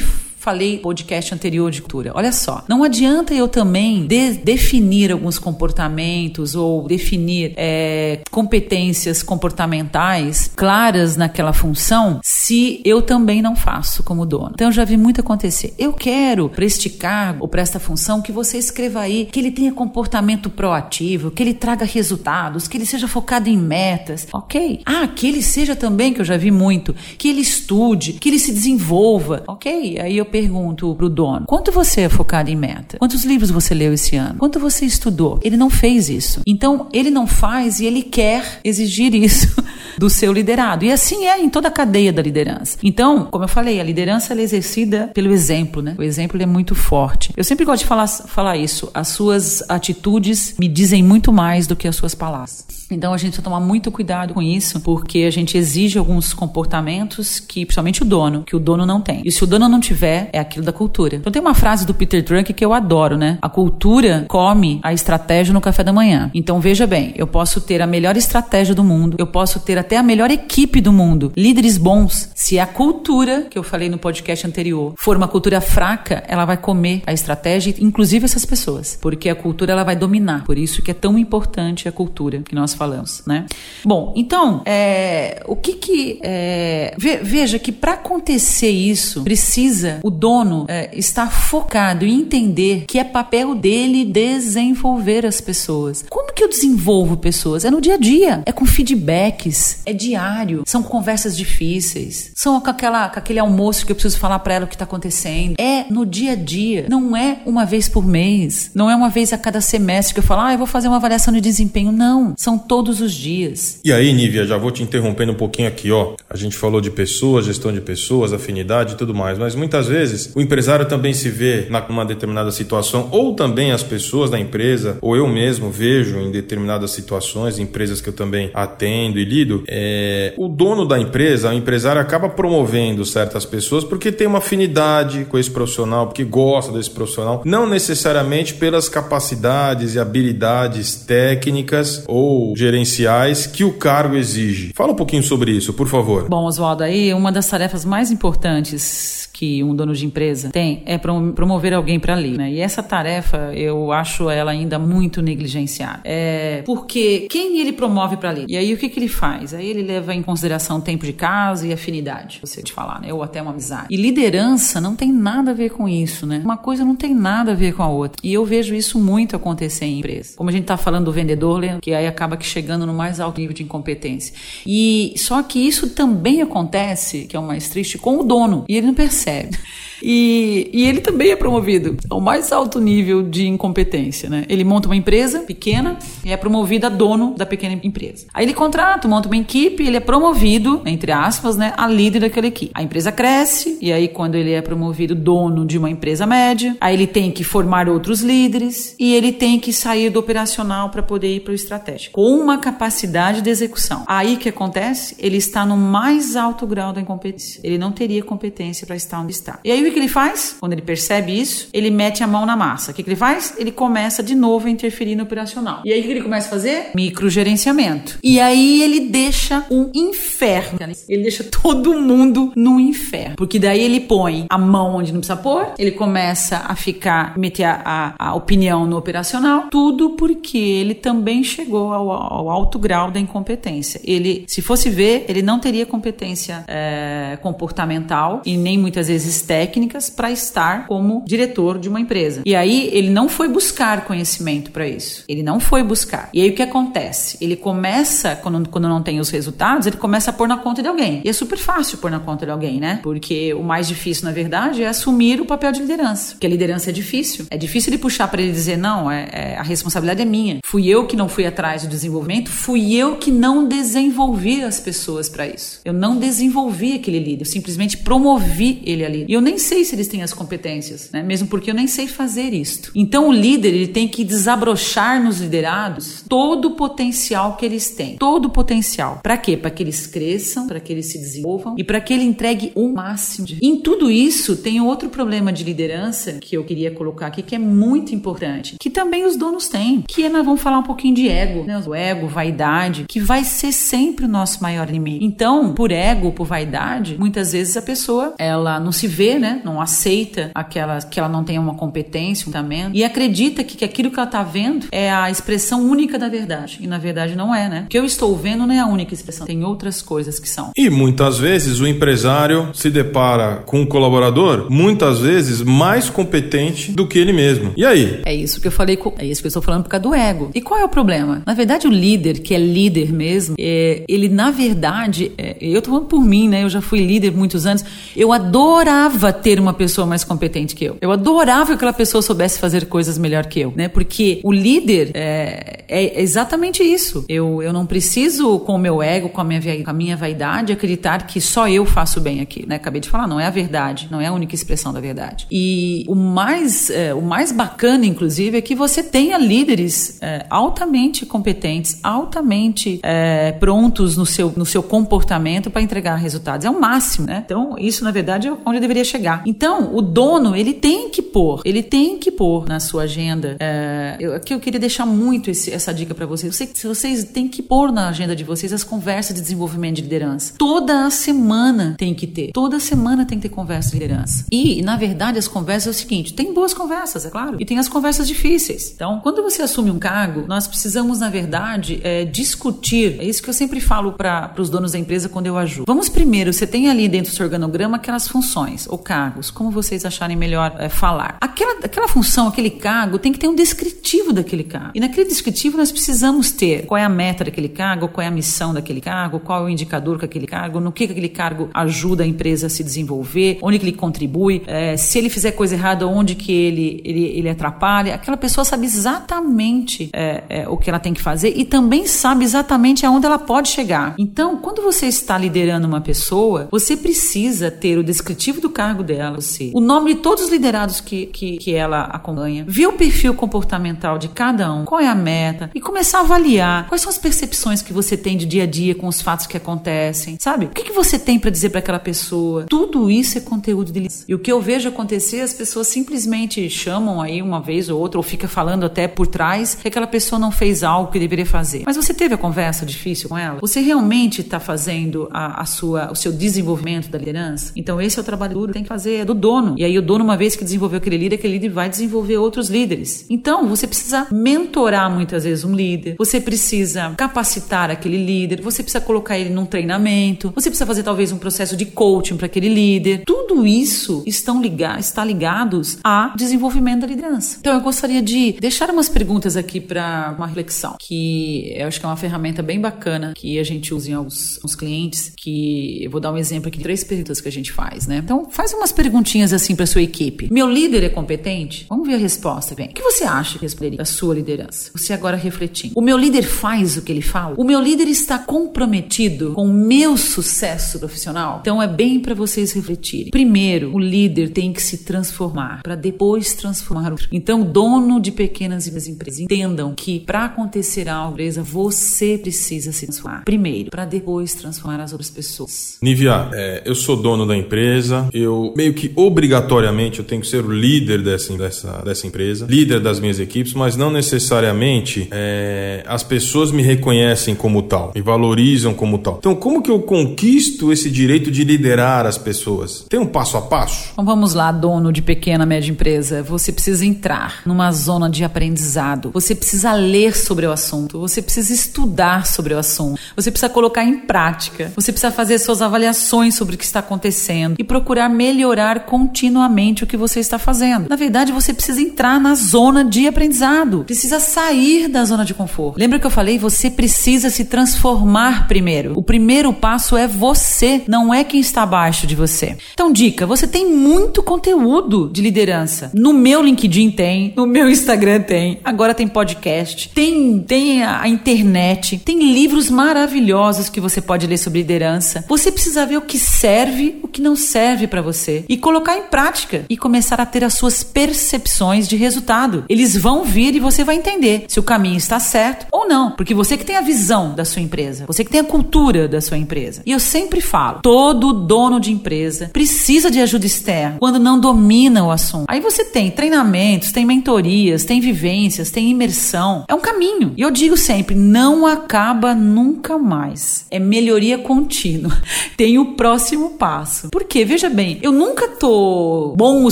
falei 0.48 0.78
podcast 0.78 1.36
anterior 1.36 1.70
de 1.70 1.82
cultura. 1.82 2.14
Olha 2.16 2.32
só, 2.32 2.64
não 2.70 2.82
adianta 2.82 3.34
eu 3.34 3.50
também 3.50 4.08
de 4.08 4.32
definir 4.36 5.12
alguns 5.12 5.38
comportamentos 5.38 6.56
ou 6.56 6.88
definir 6.88 7.52
é, 7.58 8.22
competências 8.32 9.22
comportamentais 9.22 10.50
claras 10.56 11.18
naquela 11.18 11.52
função 11.52 12.22
se 12.24 12.82
eu 12.86 13.02
também 13.02 13.42
não 13.42 13.58
faço 13.58 14.04
como 14.04 14.26
dono. 14.26 14.52
Então 14.54 14.70
eu 14.70 14.72
já 14.72 14.86
vi 14.86 14.96
muito 14.96 15.20
acontecer. 15.20 15.74
Eu 15.78 15.92
quero 15.92 16.48
para 16.48 16.64
este 16.64 16.90
cargo 16.92 17.40
ou 17.42 17.50
para 17.50 17.62
esta 17.62 17.78
função 17.78 18.22
que 18.22 18.32
você 18.32 18.58
escreva 18.58 19.02
aí 19.02 19.26
que 19.30 19.42
ele 19.42 19.52
tenha 19.52 19.74
comportamento 19.74 20.50
proativo, 20.50 21.30
que 21.30 21.44
ele 21.44 21.54
traga 21.54 21.84
resultados, 21.84 22.70
que 22.70 22.78
ele 22.78 22.86
seja 22.86 23.06
focado 23.06 23.50
em 23.50 23.58
metas, 23.58 24.26
ok? 24.32 24.80
Ah, 24.86 25.10
que 25.10 25.28
ele 25.28 25.44
seja 25.44 25.76
também, 25.76 26.14
que 26.14 26.22
eu 26.22 26.26
já 26.26 26.38
vi 26.38 26.52
muito, 26.52 26.96
que 27.18 27.28
ele 27.28 27.42
estude, 27.42 28.14
que 28.14 28.30
ele 28.30 28.40
se 28.40 28.54
desenvolva, 28.54 29.44
ok? 29.46 30.00
Aí 30.00 30.18
eu 30.18 30.26
pergunto 30.42 30.94
pro 30.96 31.10
dono: 31.10 31.46
quanto 31.48 31.72
você 31.72 32.02
é 32.02 32.10
focado 32.10 32.50
em 32.50 32.56
meta? 32.56 32.98
Quantos 32.98 33.26
livros 33.26 33.50
você 33.50 33.74
leu 33.74 33.94
esse 33.94 34.16
ano? 34.16 34.38
Quanto 34.38 34.60
você 34.60 34.86
estudou? 34.86 35.40
Ele 35.42 35.58
não 35.58 35.70
fez 35.70 36.10
isso. 36.10 36.42
Então, 36.46 36.88
ele 36.94 37.10
não 37.10 37.26
faz 37.26 37.80
e 37.80 37.86
ele 37.86 38.04
quer 38.04 38.60
exigir 38.64 39.14
isso 39.16 39.48
do 39.98 40.10
seu 40.10 40.32
liderado. 40.32 40.86
E 40.86 40.92
assim 40.92 41.26
é 41.26 41.40
em 41.40 41.50
toda 41.50 41.68
a 41.68 41.72
cadeia 41.72 42.14
da 42.14 42.22
liderança. 42.22 42.78
Então, 42.84 43.26
como 43.26 43.44
eu 43.44 43.50
falei, 43.50 43.80
a 43.80 43.84
liderança 43.84 44.34
é 44.34 44.42
exercida 44.42 45.10
pelo 45.14 45.32
exemplo, 45.32 45.82
né? 45.82 45.96
O 45.98 46.04
exemplo 46.04 46.42
é 46.42 46.46
muito 46.46 46.76
forte. 46.76 47.34
Eu 47.36 47.44
sempre 47.44 47.66
gosto 47.66 47.82
de 47.82 47.88
falar, 47.88 48.08
falar 48.08 48.58
isso. 48.58 48.90
As 48.94 49.08
suas 49.08 49.64
atitudes 49.70 50.56
me 50.60 50.68
dizem 50.68 51.02
muito 51.02 51.34
mais 51.34 51.66
do 51.66 51.76
que 51.76 51.88
as 51.88 51.96
suas 51.96 52.14
palavras. 52.14 52.66
Então 52.90 53.14
a 53.14 53.18
gente 53.18 53.30
precisa 53.30 53.44
tomar 53.44 53.60
muito 53.60 53.92
cuidado 53.92 54.34
com 54.34 54.42
isso, 54.42 54.80
porque 54.82 55.20
a 55.20 55.32
gente 55.32 55.58
exige 55.58 55.98
alguns 55.98 56.34
comportamentos 56.34 57.40
que, 57.40 57.66
principalmente 57.66 58.02
o 58.02 58.06
dono, 58.06 58.44
que 58.44 58.56
o 58.56 58.60
dono 58.60 58.86
não 58.86 59.02
tem. 59.02 59.22
E 59.26 59.32
se 59.32 59.44
o 59.44 59.48
dono 59.48 59.68
não 59.68 59.80
tiver, 59.80 60.30
é 60.32 60.40
aquilo 60.40 60.66
da 60.66 60.72
cultura. 60.72 61.16
Então 61.16 61.32
tem 61.32 61.42
uma 61.42 61.54
frase 61.54 61.86
do 61.86 61.94
Peter 61.94 62.24
Drucker 62.24 62.56
que 62.56 62.64
eu 62.64 62.74
adoro, 62.74 63.18
né? 63.18 63.38
A 63.42 63.50
cultura 63.50 64.26
come 64.28 64.80
a 64.84 64.94
estratégia 64.94 65.54
no 65.54 65.62
café 65.62 65.84
da 65.84 65.94
manhã. 65.94 66.32
Então 66.34 66.60
veja 66.60 66.88
bem, 66.88 67.14
eu 67.16 67.28
posso 67.28 67.60
ter 67.62 67.82
a 67.82 67.88
melhor 67.88 68.16
estratégia 68.16 68.74
do 68.74 68.84
mundo, 68.84 69.18
eu 69.20 69.28
posso 69.28 69.60
ter 69.60 69.78
até 69.78 69.98
a 69.98 70.04
melhor 70.04 70.32
equipe 70.32 70.80
do 70.82 70.94
mundo, 70.94 71.32
líderes 71.36 71.78
bons. 71.78 72.30
Se 72.36 72.60
a 72.60 72.66
cultura, 72.66 73.48
que 73.50 73.58
eu 73.58 73.64
falei 73.64 73.90
no 73.90 73.98
podcast 73.98 74.46
anterior, 74.48 74.94
for 74.98 75.18
uma 75.18 75.28
cultura 75.28 75.60
fraca, 75.60 76.24
ela 76.28 76.46
vai 76.46 76.58
comer 76.58 77.02
a 77.06 77.14
estratégia, 77.14 77.76
inclusive 77.80 78.26
essas 78.26 78.46
pessoas, 78.46 78.98
porque 79.02 79.30
a 79.30 79.36
cultura 79.36 79.74
ela 79.74 79.84
vai 79.84 79.96
dominar. 79.96 80.44
Por 80.44 80.58
isso 80.58 80.82
que 80.82 80.92
é 80.92 80.94
tão 80.94 81.18
importante 81.18 81.88
a 81.88 81.92
cultura 81.92 82.40
que 82.40 82.56
nós 82.56 82.74
falamos, 82.78 83.24
né? 83.26 83.46
Bom, 83.84 84.14
então, 84.16 84.62
é, 84.66 85.44
o 85.48 85.56
que 85.56 85.74
que... 85.74 86.20
É, 86.22 86.96
veja 86.98 87.60
que 87.60 87.72
para 87.72 87.94
acontecer 87.94 88.70
isso, 88.70 89.24
precisa 89.24 90.00
o 90.04 90.10
dono 90.10 90.66
é, 90.68 90.90
estar 90.98 91.32
focado 91.32 92.06
e 92.06 92.14
entender 92.14 92.86
que 92.88 93.00
é 93.00 93.04
papel 93.04 93.56
dele 93.56 94.06
desenvolver 94.06 95.26
as 95.26 95.42
pessoas. 95.42 96.06
Como 96.10 96.27
que 96.38 96.44
eu 96.44 96.50
desenvolvo 96.50 97.18
pessoas? 97.18 97.66
É 97.66 97.72
no 97.72 97.82
dia 97.82 97.96
a 97.96 97.98
dia, 97.98 98.44
é 98.46 98.52
com 98.52 98.64
feedbacks, 98.64 99.80
é 99.88 99.92
diário, 99.92 100.62
são 100.68 100.84
conversas 100.84 101.36
difíceis, 101.36 102.32
são 102.36 102.62
com, 102.62 102.70
aquela, 102.70 103.10
com 103.10 103.18
aquele 103.18 103.40
almoço 103.40 103.84
que 103.84 103.92
eu 103.92 103.96
preciso 103.96 104.20
falar 104.20 104.38
para 104.40 104.54
ela 104.54 104.66
o 104.66 104.68
que 104.68 104.76
está 104.76 104.86
acontecendo. 104.86 105.56
É 105.58 105.92
no 105.92 106.06
dia 106.06 106.34
a 106.34 106.36
dia, 106.36 106.86
não 106.90 107.18
é 107.18 107.40
uma 107.44 107.66
vez 107.66 107.90
por 107.90 108.06
mês, 108.06 108.70
não 108.76 108.88
é 108.88 108.96
uma 108.96 109.10
vez 109.10 109.34
a 109.34 109.38
cada 109.38 109.60
semestre 109.60 110.14
que 110.14 110.20
eu 110.20 110.24
falo, 110.24 110.42
ah, 110.42 110.54
eu 110.54 110.60
vou 110.60 110.68
fazer 110.68 110.88
uma 110.88 110.98
avaliação 110.98 111.34
de 111.34 111.42
desempenho. 111.42 111.92
Não, 111.92 112.36
são 112.38 112.56
todos 112.56 113.02
os 113.02 113.14
dias. 113.14 113.80
E 113.84 113.92
aí, 113.92 114.14
Nívia, 114.14 114.46
já 114.46 114.58
vou 114.58 114.70
te 114.70 114.84
interrompendo 114.84 115.32
um 115.32 115.36
pouquinho 115.36 115.68
aqui, 115.68 115.92
ó. 115.92 116.14
A 116.30 116.38
gente 116.38 116.56
falou 116.56 116.80
de 116.80 116.92
pessoas, 116.92 117.46
gestão 117.46 117.74
de 117.74 117.82
pessoas, 117.82 118.32
afinidade 118.32 118.94
e 118.94 118.98
tudo 118.98 119.16
mais, 119.16 119.40
mas 119.40 119.56
muitas 119.56 119.88
vezes 119.88 120.32
o 120.36 120.42
empresário 120.42 120.88
também 120.88 121.14
se 121.14 121.30
vê 121.30 121.68
numa 121.90 122.06
determinada 122.06 122.52
situação, 122.52 123.10
ou 123.12 123.34
também 123.34 123.72
as 123.72 123.82
pessoas 123.82 124.30
da 124.30 124.40
empresa, 124.40 125.00
ou 125.02 125.16
eu 125.16 125.28
mesmo 125.28 125.72
vejo 125.72 126.27
em 126.28 126.32
determinadas 126.32 126.92
situações, 126.92 127.60
empresas 127.60 128.02
que 128.02 128.10
eu 128.10 128.14
também 128.14 128.52
atendo 128.54 129.20
e 129.20 129.26
lido, 129.26 129.64
é, 129.68 130.34
o 130.38 130.48
dono 130.48 130.86
da 130.86 131.00
empresa, 131.00 131.50
o 131.50 131.54
empresário, 131.54 132.02
acaba 132.02 132.30
promovendo 132.30 133.06
certas 133.06 133.46
pessoas 133.46 133.84
porque 133.84 134.12
tem 134.12 134.28
uma 134.28 134.40
afinidade 134.40 135.26
com 135.26 135.38
esse 135.38 135.50
profissional, 135.50 136.08
porque 136.08 136.24
gosta 136.24 136.72
desse 136.72 136.90
profissional, 136.90 137.42
não 137.46 137.68
necessariamente 137.68 138.54
pelas 138.54 138.90
capacidades 138.90 139.96
e 139.96 140.00
habilidades 140.00 140.96
técnicas 140.96 142.04
ou 142.08 142.56
gerenciais 142.56 143.46
que 143.46 143.64
o 143.64 143.74
cargo 143.74 144.16
exige. 144.16 144.72
Fala 144.76 144.92
um 144.92 144.96
pouquinho 144.96 145.24
sobre 145.24 145.52
isso, 145.52 145.74
por 145.74 145.88
favor. 145.88 146.28
Bom, 146.30 146.46
Oswaldo, 146.46 146.84
aí 146.84 147.14
uma 147.14 147.32
das 147.32 147.48
tarefas 147.48 147.86
mais 147.86 148.12
importantes 148.12 149.27
que 149.38 149.64
um 149.64 149.76
dono 149.76 149.94
de 149.94 150.04
empresa 150.04 150.50
tem 150.50 150.82
é 150.84 150.98
promover 150.98 151.72
alguém 151.72 152.00
para 152.00 152.14
ali. 152.14 152.32
Né? 152.32 152.54
E 152.54 152.60
essa 152.60 152.82
tarefa 152.82 153.52
eu 153.54 153.92
acho 153.92 154.32
ela 154.32 154.50
ainda 154.50 154.80
muito 154.80 155.22
negligenciada. 155.22 156.02
É 156.04 156.64
porque 156.66 157.28
quem 157.30 157.60
ele 157.60 157.72
promove 157.72 158.18
para 158.18 158.32
ali? 158.32 158.46
E 158.48 158.58
aí 158.58 158.74
o 158.74 158.78
que, 158.78 158.90
que 158.90 158.98
ele 158.98 159.08
faz? 159.08 159.54
Aí 159.54 159.70
ele 159.70 159.84
leva 159.84 160.16
em 160.16 160.24
consideração 160.24 160.82
tempo 160.82 161.06
de 161.06 161.14
casa 161.14 161.68
e 161.68 161.72
afinidade, 161.72 162.40
você 162.42 162.64
te 162.64 162.74
falar, 162.74 163.00
né? 163.00 163.14
Ou 163.14 163.22
até 163.22 163.40
uma 163.40 163.52
amizade. 163.52 163.88
E 163.92 163.96
liderança 163.96 164.82
não 164.82 164.96
tem 164.96 165.14
nada 165.14 165.52
a 165.52 165.54
ver 165.54 165.70
com 165.70 165.88
isso, 165.88 166.26
né? 166.26 166.42
Uma 166.44 166.58
coisa 166.58 166.84
não 166.84 166.96
tem 166.96 167.14
nada 167.14 167.52
a 167.52 167.56
ver 167.56 167.76
com 167.76 167.84
a 167.84 167.88
outra. 167.88 168.20
E 168.24 168.34
eu 168.34 168.44
vejo 168.44 168.74
isso 168.74 168.98
muito 168.98 169.36
acontecer 169.36 169.86
em 169.86 170.00
empresas. 170.00 170.36
Como 170.36 170.50
a 170.50 170.54
gente 170.54 170.64
está 170.64 170.78
falando 170.78 171.06
do 171.06 171.12
vendedor, 171.12 171.62
que 171.80 171.94
aí 171.94 172.08
acaba 172.08 172.38
que 172.38 172.46
chegando 172.46 172.88
no 172.88 172.94
mais 172.94 173.20
alto 173.20 173.40
nível 173.40 173.54
de 173.54 173.62
incompetência. 173.64 174.34
E 174.66 175.14
só 175.16 175.44
que 175.44 175.60
isso 175.60 175.92
também 175.92 176.42
acontece, 176.42 177.26
que 177.26 177.36
é 177.36 177.40
o 177.40 177.44
mais 177.44 177.70
triste, 177.70 178.00
com 178.00 178.20
o 178.20 178.24
dono. 178.24 178.66
E 178.68 178.76
ele 178.76 178.88
não 178.88 178.94
percebe. 178.96 179.27
said. 179.28 179.58
E, 180.02 180.70
e 180.74 180.86
ele 180.86 181.02
também 181.02 181.32
é 181.32 181.36
promovido 181.36 181.98
ao 182.10 182.20
mais 182.20 182.52
alto 182.52 182.80
nível 182.80 183.24
de 183.24 183.48
incompetência, 183.48 184.30
né? 184.30 184.46
Ele 184.50 184.64
monta 184.64 184.88
uma 184.88 184.96
empresa 184.96 185.40
pequena 185.40 185.98
e 186.24 186.32
é 186.32 186.38
promovido 186.38 186.86
a 186.86 186.90
dono 186.90 187.34
da 187.36 187.46
pequena 187.46 187.80
empresa. 187.84 188.28
Aí 188.34 188.46
ele 188.46 188.54
contrata, 188.54 189.08
monta 189.08 189.28
uma 189.28 189.38
equipe, 189.38 189.84
ele 189.84 189.98
é 189.98 190.00
promovido, 190.00 190.82
entre 190.86 191.12
aspas, 191.12 191.56
né, 191.56 191.74
a 191.78 191.88
líder 191.88 192.20
daquela 192.20 192.48
equipe. 192.48 192.72
A 192.74 192.84
empresa 192.84 193.12
cresce 193.12 193.78
e 193.82 193.92
aí 193.92 194.08
quando 194.08 194.36
ele 194.36 194.52
é 194.52 194.62
promovido 194.62 195.16
dono 195.16 195.66
de 195.66 195.78
uma 195.78 195.90
empresa 195.90 196.26
média, 196.26 196.76
aí 196.80 196.94
ele 196.94 197.08
tem 197.08 197.32
que 197.32 197.44
formar 197.44 197.90
outros 197.90 198.22
líderes 198.22 198.96
e 199.00 199.14
ele 199.14 199.32
tem 199.32 199.60
que 199.60 199.72
sair 199.74 200.10
do 200.10 200.20
operacional 200.20 200.90
para 200.90 201.04
poder 201.04 201.36
ir 201.36 201.40
para 201.42 201.52
o 201.52 201.56
estratégico, 201.56 202.14
com 202.14 202.36
uma 202.36 202.58
capacidade 202.58 203.42
de 203.42 203.50
execução. 203.50 204.04
Aí 204.08 204.38
que 204.38 204.50
acontece? 204.50 205.16
Ele 205.20 205.38
está 205.38 205.66
no 205.66 205.78
mais 205.78 206.36
alto 206.36 206.66
grau 206.66 206.94
da 206.94 207.02
incompetência. 207.02 207.60
Ele 207.64 207.78
não 207.78 207.92
teria 207.92 208.24
competência 208.24 208.86
para 208.86 208.96
estar 208.96 209.20
onde 209.20 209.32
está. 209.32 209.60
E 209.64 209.72
aí 209.72 209.87
o 209.90 209.94
que 209.94 210.00
ele 210.00 210.08
faz? 210.08 210.58
Quando 210.60 210.74
ele 210.74 210.82
percebe 210.82 211.40
isso, 211.40 211.70
ele 211.74 211.90
mete 211.90 212.24
a 212.24 212.28
mão 212.28 212.46
na 212.46 212.56
massa. 212.56 212.92
O 212.92 212.94
que 212.94 213.02
ele 213.02 213.16
faz? 213.16 213.54
Ele 213.58 213.72
começa 213.72 214.22
de 214.22 214.36
novo 214.36 214.68
a 214.68 214.70
interferir 214.70 215.16
no 215.16 215.24
operacional. 215.24 215.82
E 215.86 215.92
aí 215.92 216.00
o 216.00 216.04
que 216.04 216.10
ele 216.10 216.22
começa 216.22 216.48
a 216.48 216.50
fazer? 216.50 216.92
Microgerenciamento. 216.96 218.18
E 218.24 218.40
aí 218.40 218.82
ele 218.82 219.02
deixa 219.02 219.66
um 219.70 219.90
inferno. 219.94 220.80
Ele 221.08 221.22
deixa 221.22 221.44
todo 221.44 221.94
mundo 222.00 222.52
no 222.56 222.80
inferno. 222.80 223.36
Porque 223.36 223.60
daí 223.60 223.82
ele 223.82 224.00
põe 224.00 224.46
a 224.50 224.58
mão 224.58 224.96
onde 224.96 225.12
não 225.12 225.20
precisa 225.20 225.38
pôr, 225.38 225.74
ele 225.78 225.92
começa 225.92 226.64
a 226.68 226.76
ficar, 226.76 227.38
meter 227.38 227.64
a, 227.64 227.82
a, 228.18 228.30
a 228.30 228.36
opinião 228.36 228.86
no 228.86 228.98
operacional, 228.98 229.68
tudo 229.70 230.12
porque 230.12 230.58
ele 230.58 230.94
também 230.94 231.44
chegou 231.44 231.94
ao, 231.94 232.12
ao, 232.12 232.50
alto 232.50 232.80
grau 232.80 233.12
da 233.12 233.20
incompetência. 233.20 234.00
Ele, 234.04 234.46
se 234.48 234.62
fosse 234.62 234.90
ver, 234.90 235.26
ele 235.28 235.42
não 235.42 235.60
teria 235.60 235.86
competência 235.86 236.64
é, 236.68 237.38
comportamental 237.42 238.42
e 238.46 238.58
nem 238.58 238.78
muitas 238.78 239.08
vezes 239.08 239.42
técnica 239.42 239.77
técnicas 239.78 240.10
para 240.10 240.32
estar 240.32 240.88
como 240.88 241.24
diretor 241.26 241.78
de 241.78 241.88
uma 241.88 242.00
empresa. 242.00 242.42
E 242.46 242.56
aí 242.56 242.90
ele 242.92 243.10
não 243.10 243.30
foi 243.30 243.48
buscar 243.48 244.06
conhecimento 244.06 244.72
para 244.72 244.88
isso. 244.88 245.24
Ele 245.28 245.44
não 245.44 245.60
foi 245.60 245.84
buscar. 245.84 246.30
E 246.34 246.42
aí 246.42 246.50
o 246.50 246.56
que 246.56 246.64
acontece? 246.64 247.38
Ele 247.40 247.56
começa, 247.56 248.36
quando, 248.36 248.68
quando 248.70 248.90
não 248.90 249.02
tem 249.02 249.20
os 249.20 249.30
resultados, 249.30 249.86
ele 249.86 249.98
começa 249.98 250.32
a 250.32 250.34
pôr 250.34 250.48
na 250.48 250.58
conta 250.58 250.82
de 250.82 250.88
alguém. 250.88 251.22
E 251.24 251.30
é 251.30 251.34
super 251.34 251.58
fácil 251.58 252.00
pôr 252.00 252.10
na 252.10 252.20
conta 252.20 252.46
de 252.46 252.52
alguém, 252.52 252.80
né? 252.80 253.00
Porque 253.04 253.54
o 253.54 253.64
mais 253.64 253.88
difícil, 253.88 254.26
na 254.26 254.32
verdade, 254.32 254.84
é 254.84 254.88
assumir 254.88 255.40
o 255.40 255.46
papel 255.46 255.72
de 255.72 255.82
liderança. 255.82 256.34
Porque 256.34 256.48
a 256.48 256.50
liderança 256.50 256.90
é 256.90 256.94
difícil. 256.94 257.46
É 257.52 257.58
difícil 257.58 257.92
ele 257.92 258.00
puxar 258.00 258.28
para 258.28 258.42
ele 258.42 258.52
dizer: 258.52 258.78
não, 258.78 259.12
é, 259.12 259.30
é, 259.32 259.58
a 259.58 259.64
responsabilidade 259.64 260.22
é 260.22 260.26
minha. 260.26 260.58
Fui 260.66 260.88
eu 260.88 261.06
que 261.06 261.16
não 261.16 261.30
fui 261.30 261.46
atrás 261.46 261.84
do 261.84 261.90
desenvolvimento, 261.90 262.50
fui 262.50 262.96
eu 262.96 263.18
que 263.18 263.32
não 263.32 263.68
desenvolvi 263.68 264.64
as 264.64 264.80
pessoas 264.80 265.30
para 265.30 265.48
isso. 265.48 265.82
Eu 265.86 265.94
não 265.94 266.18
desenvolvi 266.18 266.94
aquele 266.94 267.20
líder, 267.20 267.44
eu 267.44 267.46
simplesmente 267.46 267.98
promovi 267.98 268.82
ele 268.86 269.06
ali. 269.06 269.26
E 269.28 269.34
eu 269.34 269.42
nem 269.42 269.58
sei 269.68 269.84
se 269.84 269.94
eles 269.94 270.08
têm 270.08 270.24
as 270.24 270.34
competências, 270.34 271.10
né? 271.12 271.22
mesmo 271.22 271.48
porque 271.48 271.70
eu 271.70 271.76
nem 271.76 271.88
sei 271.88 272.08
fazer 272.08 272.54
isto. 272.54 272.92
Então 272.96 273.28
o 273.30 273.32
líder 273.32 273.74
ele 273.74 273.88
tem 273.88 274.08
que 274.08 274.24
desabrochar 274.24 275.22
nos 275.22 275.40
liderados 275.40 276.24
todo 276.28 276.70
o 276.70 276.72
potencial 276.76 277.58
que 277.58 277.66
eles 277.66 277.90
têm, 277.90 278.18
todo 278.18 278.46
o 278.46 278.50
potencial. 278.50 279.20
Para 279.22 279.38
quê? 279.38 279.58
Para 279.58 279.70
que 279.70 279.84
eles 279.84 280.08
cresçam, 280.08 280.68
para 280.68 280.80
que 280.80 280.92
eles 280.92 281.08
se 281.08 281.18
desenvolvam 281.18 281.76
e 281.78 281.84
para 281.84 282.00
que 282.00 282.14
ele 282.14 282.24
entregue 282.24 282.72
o 282.76 282.94
máximo. 282.94 283.46
De... 283.46 283.60
Em 283.62 283.78
tudo 283.78 284.10
isso 284.10 284.56
tem 284.56 284.80
outro 284.82 285.10
problema 285.10 285.52
de 285.52 285.64
liderança 285.64 286.34
que 286.34 286.56
eu 286.56 286.64
queria 286.64 286.92
colocar 286.92 287.28
aqui 287.28 287.42
que 287.42 287.56
é 287.56 287.60
muito 287.60 288.16
importante, 288.16 288.78
que 288.80 288.90
também 288.90 289.26
os 289.26 289.36
donos 289.36 289.68
têm, 289.68 290.04
que 290.08 290.24
é, 290.24 290.30
nós 290.30 290.46
vamos 290.46 290.62
falar 290.62 290.80
um 290.80 290.84
pouquinho 290.84 291.16
de 291.16 291.28
ego, 291.28 291.64
né? 291.64 291.82
O 291.86 291.94
ego, 291.94 292.28
vaidade, 292.28 293.06
que 293.08 293.20
vai 293.20 293.44
ser 293.44 293.72
sempre 293.72 294.26
o 294.26 294.28
nosso 294.28 294.62
maior 294.64 294.88
inimigo. 294.90 295.24
Então, 295.24 295.74
por 295.74 295.92
ego, 295.92 296.32
por 296.32 296.46
vaidade, 296.46 297.18
muitas 297.20 297.52
vezes 297.52 297.76
a 297.76 297.82
pessoa 297.82 298.34
ela 298.38 298.80
não 298.80 298.92
se 298.92 299.08
vê, 299.08 299.38
né? 299.40 299.57
Não 299.64 299.82
aceita 299.82 300.52
aquela 300.54 301.00
que 301.02 301.20
ela 301.20 301.30
não 301.30 301.44
tem 301.44 301.60
uma 301.60 301.76
competência, 301.76 302.48
um 302.50 302.68
e 302.94 303.04
acredita 303.04 303.64
que, 303.64 303.78
que 303.78 303.86
aquilo 303.86 304.10
que 304.10 304.20
ela 304.20 304.28
está 304.28 304.44
vendo 304.44 304.88
é 304.92 305.12
a 305.12 305.30
expressão 305.30 305.88
única 305.90 306.18
da 306.18 306.28
verdade. 306.28 306.80
E 306.82 306.88
na 306.88 306.98
verdade 306.98 307.36
não 307.36 307.54
é, 307.54 307.70
né? 307.70 307.84
O 307.86 307.90
que 307.90 307.98
eu 307.98 308.06
estou 308.06 308.36
vendo 308.36 308.66
não 308.66 308.74
é 308.74 308.80
a 308.80 308.86
única 308.86 309.14
expressão, 309.14 309.46
tem 309.46 309.64
outras 309.64 310.02
coisas 310.02 310.40
que 310.40 310.50
são. 310.50 310.72
E 310.76 310.90
muitas 310.90 311.38
vezes 311.38 311.80
o 311.80 311.88
empresário 311.88 312.70
se 312.74 312.90
depara 312.90 313.64
com 313.66 313.82
um 313.82 313.86
colaborador, 313.86 314.68
muitas 314.70 315.20
vezes 315.20 315.62
mais 315.62 316.10
competente 316.10 316.92
do 316.92 317.08
que 317.08 317.20
ele 317.20 317.34
mesmo. 317.34 317.74
E 317.78 317.86
aí? 317.86 318.22
É 318.26 318.34
isso 318.34 318.60
que 318.60 318.68
eu 318.68 318.72
falei, 318.72 318.98
é 319.18 319.26
isso 319.26 319.42
que 319.42 319.48
eu 319.48 319.50
estou 319.50 319.62
falando 319.62 319.84
por 319.84 319.90
causa 319.90 320.04
do 320.04 320.14
ego. 320.14 320.52
E 320.54 320.62
qual 320.62 320.80
é 320.80 320.84
o 320.84 320.90
problema? 320.90 321.44
Na 321.46 321.54
verdade, 321.54 321.88
o 321.88 321.92
líder, 321.92 322.40
que 322.40 322.54
é 322.54 322.60
líder 322.60 323.12
mesmo, 323.12 323.56
é, 323.60 324.04
ele 324.08 324.30
na 324.30 324.52
verdade, 324.52 325.32
é, 325.38 325.56
eu 325.62 325.80
estou 325.80 325.94
falando 325.94 326.08
por 326.08 326.24
mim, 326.24 326.50
né? 326.50 326.64
Eu 326.64 326.70
já 326.70 326.82
fui 326.82 327.00
líder 327.00 327.32
muitos 327.32 327.66
anos, 327.66 327.84
eu 328.16 328.34
adorava 328.34 329.32
ter 329.32 329.47
ter 329.48 329.62
uma 329.62 329.72
pessoa 329.72 330.06
mais 330.06 330.26
competente 330.26 330.76
que 330.76 330.84
eu. 330.84 330.98
Eu 331.00 331.10
adorava 331.10 331.68
que 331.68 331.76
aquela 331.76 331.94
pessoa 331.94 332.22
soubesse 332.22 332.60
fazer 332.60 332.88
coisas 332.88 333.18
melhor 333.18 333.46
que 333.46 333.62
eu, 333.62 333.72
né? 333.74 333.88
Porque 333.88 334.42
o 334.44 334.52
líder 334.52 335.12
é, 335.14 335.86
é 335.88 336.22
exatamente 336.22 336.84
isso. 336.84 337.24
Eu, 337.30 337.64
eu 337.64 337.72
não 337.72 337.86
preciso, 337.86 338.60
com 338.60 338.76
o 338.76 338.78
meu 338.78 339.02
ego, 339.02 339.30
com 339.30 339.40
a, 339.40 339.46
minha, 339.46 339.62
com 339.86 339.90
a 339.90 339.94
minha 339.94 340.18
vaidade, 340.18 340.74
acreditar 340.74 341.26
que 341.26 341.40
só 341.40 341.70
eu 341.70 341.86
faço 341.86 342.20
bem 342.20 342.42
aqui, 342.42 342.68
né? 342.68 342.76
Acabei 342.76 343.00
de 343.00 343.08
falar, 343.08 343.26
não 343.26 343.40
é 343.40 343.46
a 343.46 343.50
verdade, 343.50 344.10
não 344.12 344.20
é 344.20 344.26
a 344.26 344.34
única 344.34 344.54
expressão 344.54 344.92
da 344.92 345.00
verdade. 345.00 345.48
E 345.50 346.04
o 346.10 346.16
mais, 346.16 346.90
é, 346.90 347.14
o 347.14 347.22
mais 347.22 347.54
bacana, 347.54 348.06
inclusive, 348.06 348.58
é 348.58 348.62
que 348.62 348.76
você 348.76 349.02
tenha 349.02 349.38
líderes 349.38 350.22
é, 350.22 350.46
altamente 350.50 351.26
competentes, 351.26 352.02
altamente 352.04 353.00
é, 353.02 353.54
prontos 353.54 354.18
no 354.18 354.26
seu, 354.26 354.52
no 354.58 354.66
seu 354.66 354.84
comportamento 354.84 355.72
para 355.72 355.82
entregar 355.82 356.16
resultados. 356.16 356.66
É 356.66 356.70
o 356.70 356.78
máximo, 356.82 357.28
né? 357.28 357.44
Então, 357.46 357.78
isso, 357.80 358.04
na 358.04 358.12
verdade, 358.12 358.50
é 358.50 358.52
onde 358.52 358.76
eu 358.76 358.82
deveria 358.82 359.06
chegar. 359.06 359.37
Então, 359.46 359.96
o 359.96 360.02
dono, 360.02 360.56
ele 360.56 360.74
tem 360.74 361.10
que 361.10 361.22
pôr, 361.22 361.62
ele 361.66 361.84
tem 361.84 362.18
que 362.18 362.32
pôr 362.32 362.68
na 362.68 362.80
sua 362.80 363.04
agenda. 363.04 363.58
É, 363.60 364.18
eu, 364.20 364.34
aqui 364.36 364.54
eu 364.54 364.60
queria 364.60 364.80
deixar 364.80 365.06
muito 365.06 365.50
esse, 365.50 365.72
essa 365.72 365.94
dica 365.94 366.14
para 366.14 366.26
vocês. 366.26 366.56
Vocês, 366.56 366.84
vocês 366.84 367.24
têm 367.26 367.48
que 367.48 367.62
pôr 367.62 367.92
na 367.92 368.10
agenda 368.10 368.36
de 368.36 368.44
vocês 368.44 368.72
as 368.74 368.84
conversas 368.84 369.36
de 369.36 369.42
desenvolvimento 369.42 369.98
de 369.98 370.02
liderança. 370.02 370.54
Toda 370.58 371.06
a 371.06 371.10
semana 371.10 371.96
tem 371.98 372.14
que 372.14 372.28
ter. 372.28 372.52
Toda 372.52 372.80
semana 372.80 373.26
tem 373.26 373.38
que 373.40 373.48
ter 373.48 373.54
conversa 373.54 373.92
de 373.92 374.00
liderança. 374.00 374.46
E, 374.52 374.82
na 374.82 374.96
verdade, 374.96 375.38
as 375.38 375.48
conversas 375.48 375.88
é 375.88 375.90
o 375.92 375.94
seguinte: 375.94 376.34
tem 376.34 376.54
boas 376.54 376.74
conversas, 376.74 377.26
é 377.26 377.30
claro, 377.30 377.58
e 377.60 377.66
tem 377.66 377.78
as 377.78 377.88
conversas 377.88 378.28
difíceis. 378.28 378.92
Então, 378.94 379.20
quando 379.22 379.42
você 379.44 379.62
assume 379.62 379.92
um 379.92 380.00
cargo, 380.00 380.46
nós 380.48 380.68
precisamos, 380.68 381.20
na 381.20 381.30
verdade, 381.30 382.00
é, 382.04 382.26
discutir. 382.26 383.20
É 383.20 383.26
isso 383.26 383.42
que 383.42 383.50
eu 383.50 383.54
sempre 383.54 383.80
falo 383.80 384.14
para 384.14 384.54
os 384.58 384.70
donos 384.70 384.92
da 384.92 385.00
empresa 385.00 385.30
quando 385.30 385.48
eu 385.48 385.58
ajudo. 385.58 385.86
Vamos 385.88 386.10
primeiro, 386.10 386.52
você 386.52 386.66
tem 386.66 386.90
ali 386.90 387.08
dentro 387.08 387.32
do 387.32 387.36
seu 387.36 387.46
organograma 387.46 387.98
aquelas 387.98 388.28
funções, 388.28 388.88
o 388.90 388.98
cargo 388.98 389.27
cargos, 389.28 389.52
como 389.52 389.70
vocês 389.70 390.06
acharem 390.06 390.38
melhor 390.38 390.76
é, 390.80 390.90
falar. 390.90 391.38
Aquela, 391.42 391.80
aquela 391.84 392.08
função, 392.08 392.48
aquele 392.48 392.70
cargo, 392.70 393.20
tem 393.20 393.32
que 393.32 393.40
ter 393.40 393.48
um 393.48 393.56
descritivo 393.56 394.32
daquele 394.32 394.64
cargo. 394.64 394.92
E 394.96 395.00
naquele 395.00 395.28
descritivo 395.28 395.78
nós 395.78 395.92
precisamos 395.92 396.52
ter 396.52 396.86
qual 396.86 396.98
é 396.98 397.04
a 397.04 397.10
meta 397.10 397.44
daquele 397.44 397.70
cargo, 397.70 398.08
qual 398.08 398.24
é 398.24 398.28
a 398.28 398.32
missão 398.32 398.74
daquele 398.74 399.02
cargo, 399.02 399.40
qual 399.40 399.64
é 399.64 399.66
o 399.66 399.70
indicador 399.70 400.18
com 400.18 400.26
aquele 400.26 400.48
cargo, 400.48 400.80
no 400.80 400.92
que, 400.92 401.06
que 401.06 401.12
aquele 401.12 401.30
cargo 401.30 401.70
ajuda 401.74 402.24
a 402.24 402.28
empresa 402.28 402.68
a 402.68 402.70
se 402.70 402.84
desenvolver, 402.84 403.60
onde 403.62 403.80
que 403.80 403.86
ele 403.86 403.96
contribui, 403.96 404.64
é, 404.66 404.96
se 404.96 405.18
ele 405.18 405.30
fizer 405.30 405.52
coisa 405.52 405.76
errada, 405.76 406.08
onde 406.08 406.36
que 406.36 406.52
ele, 406.52 407.02
ele, 407.04 407.26
ele 407.26 407.50
atrapalha. 407.50 408.16
Aquela 408.16 408.38
pessoa 408.38 408.64
sabe 408.64 408.86
exatamente 408.86 410.10
é, 410.14 410.44
é, 410.50 410.70
o 410.70 410.78
que 410.78 410.90
ela 410.90 411.00
tem 411.00 411.14
que 411.14 411.22
fazer 411.22 411.54
e 411.56 411.66
também 411.66 412.08
sabe 412.08 412.44
exatamente 412.44 413.06
aonde 413.06 413.26
ela 413.26 413.40
pode 413.40 413.70
chegar. 413.70 414.16
Então, 414.18 414.58
quando 414.58 414.82
você 414.82 415.08
está 415.08 415.38
liderando 415.38 415.88
uma 415.88 416.02
pessoa, 416.02 416.68
você 416.72 416.96
precisa 416.96 417.70
ter 417.70 417.98
o 417.98 418.04
descritivo 418.04 418.62
do 418.62 418.70
cargo 418.70 419.04
dela 419.04 419.17
você, 419.36 419.72
o 419.74 419.82
nome 419.82 420.16
de 420.16 420.22
todos 420.22 420.46
os 420.46 420.50
liderados 420.50 421.02
que, 421.02 421.26
que, 421.28 421.58
que 421.58 421.74
ela 421.74 422.04
acompanha, 422.04 422.66
ver 422.68 422.88
o 422.88 422.94
perfil 422.94 423.34
comportamental 423.34 424.18
de 424.18 424.30
cada 424.30 424.72
um, 424.74 424.86
qual 424.86 425.02
é 425.02 425.08
a 425.08 425.16
meta 425.16 425.70
e 425.76 425.82
começar 425.82 426.20
a 426.20 426.22
avaliar 426.22 426.88
quais 426.88 427.02
são 427.02 427.10
as 427.10 427.18
percepções 427.18 427.82
que 427.82 427.92
você 427.92 428.16
tem 428.16 428.38
de 428.38 428.46
dia 428.46 428.64
a 428.64 428.68
dia 428.68 428.96
com 428.96 429.08
os 429.08 429.22
fatos 429.22 429.46
que 429.46 429.58
que 429.60 429.64
acontecem, 429.64 430.38
sabe? 430.40 430.68
O 430.68 430.70
que, 430.70 430.84
que 430.84 430.94
você 430.94 431.18
tem 431.18 431.40
para 431.40 431.50
dizer 431.50 431.70
para 431.70 431.80
aquela 431.80 432.00
pessoa? 432.00 432.66
Tudo 432.70 433.10
isso 433.10 433.38
é 433.38 433.42
conteúdo 433.42 433.92
de 433.92 434.00
liderança. 434.00 434.26
E 434.28 434.36
o 434.36 434.40
que 434.40 434.52
eu 434.52 434.62
vejo 434.62 434.88
acontecer, 434.88 435.42
as 435.42 435.54
pessoas 435.54 435.88
simplesmente 435.88 436.70
chamam 436.70 437.22
aí 437.22 437.42
uma 437.42 437.60
vez 437.60 437.90
ou 437.90 438.00
outra, 438.00 438.20
ou 438.20 438.24
fica 438.24 438.48
falando 438.48 438.86
até 438.86 439.08
por 439.08 439.28
trás 439.28 439.76
que 439.76 439.88
aquela 439.88 440.08
pessoa 440.08 440.40
não 440.40 440.52
fez 440.52 440.84
algo 440.84 441.12
que 441.12 441.20
deveria 441.20 441.46
fazer. 441.46 441.84
Mas 441.86 441.98
você 441.98 442.14
teve 442.14 442.36
a 442.36 442.38
conversa 442.38 442.86
difícil 442.86 443.28
com 443.28 443.38
ela? 443.38 443.60
Você 443.60 443.80
realmente 443.80 444.42
está 444.42 444.60
fazendo 444.60 445.28
a, 445.32 445.62
a, 445.62 445.66
sua, 445.66 446.12
o 446.12 446.16
seu 446.16 446.32
desenvolvimento 446.32 447.10
da 447.10 447.18
liderança? 447.18 447.72
Então 447.76 448.00
esse 448.00 448.18
é 448.20 448.22
o 448.22 448.26
trabalho 448.26 448.54
duro 448.54 448.68
que 448.68 448.74
tem 448.74 448.84
que 448.84 448.90
fazer, 448.90 448.97
é 449.06 449.24
do 449.24 449.34
dono. 449.34 449.76
E 449.78 449.84
aí 449.84 449.98
o 449.98 450.02
dono, 450.02 450.24
uma 450.24 450.38
vez 450.38 450.56
que 450.56 450.64
desenvolveu 450.64 450.98
aquele 450.98 451.18
líder, 451.18 451.36
aquele 451.36 451.54
líder 451.54 451.70
vai 451.70 451.90
desenvolver 451.90 452.38
outros 452.38 452.70
líderes. 452.70 453.26
Então 453.30 453.68
você 453.68 453.88
precisa 453.88 454.28
mentorar 454.32 455.10
muitas 455.12 455.44
vezes 455.44 455.64
um 455.64 455.76
líder, 455.76 456.16
você 456.18 456.40
precisa 456.40 457.14
capacitar 457.18 457.90
aquele 457.92 458.18
líder, 458.18 458.62
você 458.62 458.82
precisa 458.82 459.04
colocar 459.04 459.38
ele 459.38 459.50
num 459.50 459.66
treinamento, 459.66 460.52
você 460.56 460.70
precisa 460.70 460.86
fazer 460.86 461.04
talvez 461.04 461.32
um 461.32 461.38
processo 461.38 461.76
de 461.76 461.86
coaching 461.86 462.38
para 462.38 462.46
aquele 462.46 462.70
líder. 462.70 463.24
Tudo 463.26 463.66
isso 463.66 464.24
estão 464.26 464.62
ligados, 464.62 465.06
está 465.06 465.24
ligados 465.24 465.98
a 466.04 466.34
desenvolvimento 466.36 467.02
da 467.02 467.08
liderança. 467.08 467.58
Então 467.60 467.74
eu 467.74 467.82
gostaria 467.82 468.22
de 468.22 468.54
deixar 468.60 468.90
umas 468.90 469.10
perguntas 469.10 469.58
aqui 469.58 469.80
para 469.80 470.34
uma 470.38 470.48
reflexão, 470.48 470.96
que 471.00 471.74
eu 471.76 471.88
acho 471.88 472.00
que 472.00 472.06
é 472.06 472.10
uma 472.10 472.18
ferramenta 472.18 472.62
bem 472.62 472.80
bacana 472.80 473.34
que 473.36 473.60
a 473.60 473.64
gente 473.64 473.94
usa 473.94 474.12
em 474.12 474.14
alguns, 474.14 474.58
alguns 474.58 474.76
clientes, 474.76 475.34
que 475.36 476.04
eu 476.04 476.12
vou 476.12 476.20
dar 476.20 476.32
um 476.32 476.38
exemplo 476.38 476.68
aqui 476.68 476.78
de 476.78 476.84
três 476.84 477.04
perguntas 477.04 477.42
que 477.42 477.48
a 477.48 477.52
gente 477.52 477.72
faz, 477.72 478.08
né? 478.08 478.18
Então 478.18 478.50
faz 478.50 478.74
umas 478.88 478.92
perguntinhas 478.92 479.54
assim 479.54 479.76
para 479.76 479.86
sua 479.86 480.02
equipe. 480.02 480.48
Meu 480.52 480.70
líder 480.70 481.04
é 481.04 481.10
competente? 481.10 481.86
Vamos 481.90 482.08
ver 482.08 482.16
a 482.16 482.18
resposta, 482.18 482.76
bem. 482.76 482.88
O 482.88 482.94
que 482.94 483.02
você 483.02 483.24
acha 483.24 483.58
que 483.58 483.66
responderia 483.66 484.02
a 484.02 484.06
sua 484.06 484.36
liderança? 484.36 484.92
Você 484.96 485.14
agora 485.14 485.36
refletindo. 485.36 485.94
O 485.96 486.02
meu 486.02 486.18
líder 486.18 486.44
faz 486.44 486.98
o 486.98 487.02
que 487.02 487.12
ele 487.12 487.22
fala? 487.22 487.56
O 487.58 487.64
meu 487.64 487.82
líder 487.82 488.08
está 488.08 488.38
comprometido 488.38 489.54
com 489.54 489.66
o 489.66 489.74
meu 489.74 490.18
sucesso 490.18 491.00
profissional? 491.00 491.60
Então 491.62 491.82
é 491.82 491.88
bem 491.88 492.20
para 492.20 492.34
vocês 492.34 492.72
refletirem. 492.72 493.32
Primeiro, 493.32 493.94
o 493.94 494.00
líder 494.00 494.50
tem 494.50 494.72
que 494.72 494.82
se 494.82 495.00
transformar 495.00 495.82
para 495.84 495.96
depois 495.96 496.54
transformar 496.54 497.14
o. 497.14 497.18
Então, 497.32 497.64
dono 497.64 498.20
de 498.20 498.32
pequenas 498.32 498.88
e 498.88 498.92
médias 498.92 499.08
empresas, 499.08 499.40
entendam 499.40 499.94
que 499.94 500.20
para 500.22 500.46
acontecer 500.46 501.10
algo, 501.10 501.34
empresa, 501.34 501.62
você 501.62 502.38
precisa 502.38 502.92
se 502.92 503.06
transformar. 503.06 503.44
Primeiro, 503.44 503.90
para 503.90 504.06
depois 504.06 504.54
transformar 504.54 505.00
as 505.02 505.12
outras 505.12 505.30
pessoas. 505.30 505.98
Nivia, 506.02 506.50
é, 506.54 506.84
eu 506.86 506.96
sou 506.96 507.16
dono 507.16 507.46
da 507.46 507.56
empresa, 507.56 508.30
eu 508.34 508.74
meio 508.78 508.94
que 508.94 509.12
obrigatoriamente 509.16 510.20
eu 510.20 510.26
tenho 510.26 510.40
que 510.40 510.48
ser 510.48 510.64
o 510.64 510.72
líder 510.72 511.24
dessa, 511.24 511.58
dessa, 511.58 512.04
dessa 512.06 512.28
empresa, 512.28 512.68
líder 512.70 513.00
das 513.00 513.20
minhas 513.20 513.40
equipes, 513.40 513.74
mas 513.74 513.96
não 513.96 514.12
necessariamente 514.12 515.28
é, 515.32 516.04
as 516.06 516.22
pessoas 516.22 516.72
me 516.72 516.84
reconhecem 516.84 517.56
como 517.56 517.82
tal, 517.82 518.12
me 518.14 518.22
valorizam 518.22 518.94
como 518.94 519.18
tal. 519.18 519.38
Então, 519.40 519.56
como 519.56 519.82
que 519.82 519.90
eu 519.90 520.00
conquisto 520.02 520.94
esse 520.94 521.10
direito 521.10 521.50
de 521.50 521.64
liderar 521.64 522.28
as 522.28 522.38
pessoas? 522.38 523.04
Tem 523.10 523.20
um 523.20 523.26
passo 523.26 523.58
a 523.58 523.62
passo? 523.62 524.10
Então 524.14 524.24
vamos 524.24 524.54
lá, 524.54 524.72
dono 524.72 525.12
de 525.12 525.24
pequena 525.24 525.66
média 525.66 525.90
empresa. 525.90 526.44
Você 526.44 526.72
precisa 526.72 527.04
entrar 527.04 527.64
numa 527.66 527.92
zona 527.92 528.30
de 528.30 528.44
aprendizado. 528.44 529.32
Você 529.34 529.56
precisa 529.56 529.94
ler 529.94 530.38
sobre 530.38 530.68
o 530.68 530.72
assunto. 530.72 531.20
Você 531.20 531.42
precisa 531.42 531.74
estudar 531.74 532.46
sobre 532.46 532.76
o 532.76 532.78
assunto. 532.78 533.20
Você 533.36 533.50
precisa 533.50 533.70
colocar 533.70 534.04
em 534.04 534.20
prática. 534.20 534.92
Você 534.96 535.12
precisa 535.12 535.32
fazer 535.32 535.58
suas 535.58 535.82
avaliações 535.82 536.54
sobre 536.54 536.76
o 536.76 536.78
que 536.78 536.86
está 536.86 537.00
acontecendo 537.00 537.76
e 537.80 537.84
procurar 537.84 538.30
melhorar 538.30 538.67
continuamente 539.06 540.04
o 540.04 540.08
que 540.08 540.18
você 540.18 540.40
está 540.40 540.60
fazendo. 540.60 541.10
Na 541.10 541.16
verdade, 541.16 541.52
você 541.52 541.74
precisa 541.74 542.02
entrar 542.02 542.40
na 542.40 542.56
zona 542.56 543.04
de 543.04 543.28
aprendizado. 543.28 544.04
Precisa 544.06 544.40
sair 544.40 545.08
da 545.08 545.24
zona 545.26 545.46
de 545.46 545.54
conforto. 545.54 546.00
Lembra 546.00 546.20
que 546.20 546.26
eu 546.26 546.32
falei? 546.32 546.58
Você 546.58 546.90
precisa 546.90 547.50
se 547.50 547.66
transformar 547.66 548.68
primeiro. 548.68 549.14
O 549.18 549.24
primeiro 549.24 549.72
passo 549.74 550.18
é 550.18 550.28
você, 550.28 551.04
não 551.08 551.34
é 551.34 551.44
quem 551.44 551.60
está 551.60 551.84
abaixo 551.84 552.28
de 552.28 552.36
você. 552.36 552.78
Então, 552.94 553.12
dica: 553.12 553.46
você 553.46 553.68
tem 553.68 553.92
muito 553.92 554.44
conteúdo 554.44 555.30
de 555.32 555.42
liderança. 555.42 556.12
No 556.14 556.34
meu 556.34 556.62
LinkedIn 556.62 557.12
tem, 557.12 557.54
no 557.56 557.66
meu 557.66 557.90
Instagram 557.90 558.42
tem, 558.42 558.80
agora 558.84 559.14
tem 559.14 559.28
podcast, 559.28 560.10
tem, 560.10 560.60
tem 560.60 561.04
a 561.04 561.28
internet, 561.28 562.18
tem 562.20 562.54
livros 562.54 562.90
maravilhosos 562.90 563.90
que 563.90 564.02
você 564.02 564.22
pode 564.22 564.48
ler 564.48 564.58
sobre 564.58 564.80
liderança. 564.80 565.46
Você 565.48 565.72
precisa 565.72 566.06
ver 566.06 566.18
o 566.18 566.22
que 566.22 566.38
serve, 566.38 567.20
o 567.22 567.28
que 567.28 567.42
não 567.42 567.56
serve 567.56 568.08
para 568.08 568.22
você 568.22 568.57
e 568.68 568.78
colocar 568.78 569.18
em 569.18 569.24
prática 569.24 569.86
e 569.90 569.98
começar 569.98 570.40
a 570.40 570.46
ter 570.46 570.64
as 570.64 570.74
suas 570.74 571.04
percepções 571.04 572.08
de 572.08 572.16
resultado. 572.16 572.86
Eles 572.90 573.16
vão 573.16 573.44
vir 573.44 573.76
e 573.76 573.80
você 573.80 574.04
vai 574.04 574.16
entender 574.16 574.66
se 574.68 574.80
o 574.80 574.84
caminho 574.84 575.18
está 575.18 575.40
certo 575.40 575.88
ou 575.92 576.08
não, 576.08 576.32
porque 576.32 576.54
você 576.54 576.78
que 576.78 576.86
tem 576.86 576.96
a 576.96 577.02
visão 577.02 577.54
da 577.54 577.66
sua 577.66 577.82
empresa, 577.82 578.26
você 578.26 578.44
que 578.44 578.52
tem 578.52 578.62
a 578.62 578.64
cultura 578.64 579.28
da 579.28 579.42
sua 579.42 579.58
empresa. 579.58 580.02
E 580.06 580.12
eu 580.12 580.20
sempre 580.20 580.62
falo, 580.62 581.00
todo 581.02 581.54
dono 581.54 582.00
de 582.00 582.12
empresa 582.12 582.70
precisa 582.74 583.30
de 583.30 583.40
ajuda 583.40 583.66
externa 583.66 584.18
quando 584.20 584.40
não 584.40 584.60
domina 584.60 585.24
o 585.24 585.32
assunto. 585.32 585.66
Aí 585.68 585.80
você 585.80 586.06
tem 586.06 586.32
treinamentos, 586.32 587.12
tem 587.12 587.26
mentorias, 587.26 588.06
tem 588.06 588.20
vivências, 588.20 588.92
tem 588.92 589.10
imersão. 589.10 589.84
É 589.88 589.94
um 589.94 590.00
caminho. 590.00 590.54
E 590.56 590.62
eu 590.62 590.72
digo 590.72 590.98
sempre, 590.98 591.36
não 591.36 591.86
acaba 591.86 592.54
nunca 592.54 593.18
mais. 593.18 593.86
É 593.90 594.00
melhoria 594.00 594.58
contínua. 594.58 595.36
Tem 595.78 596.00
o 596.00 596.14
próximo 596.14 596.72
passo. 596.72 597.30
Porque, 597.30 597.64
veja 597.64 597.90
bem, 597.90 598.18
eu 598.22 598.32
nunca 598.32 598.47
tô 598.80 599.54
bom 599.58 599.84
o 599.84 599.92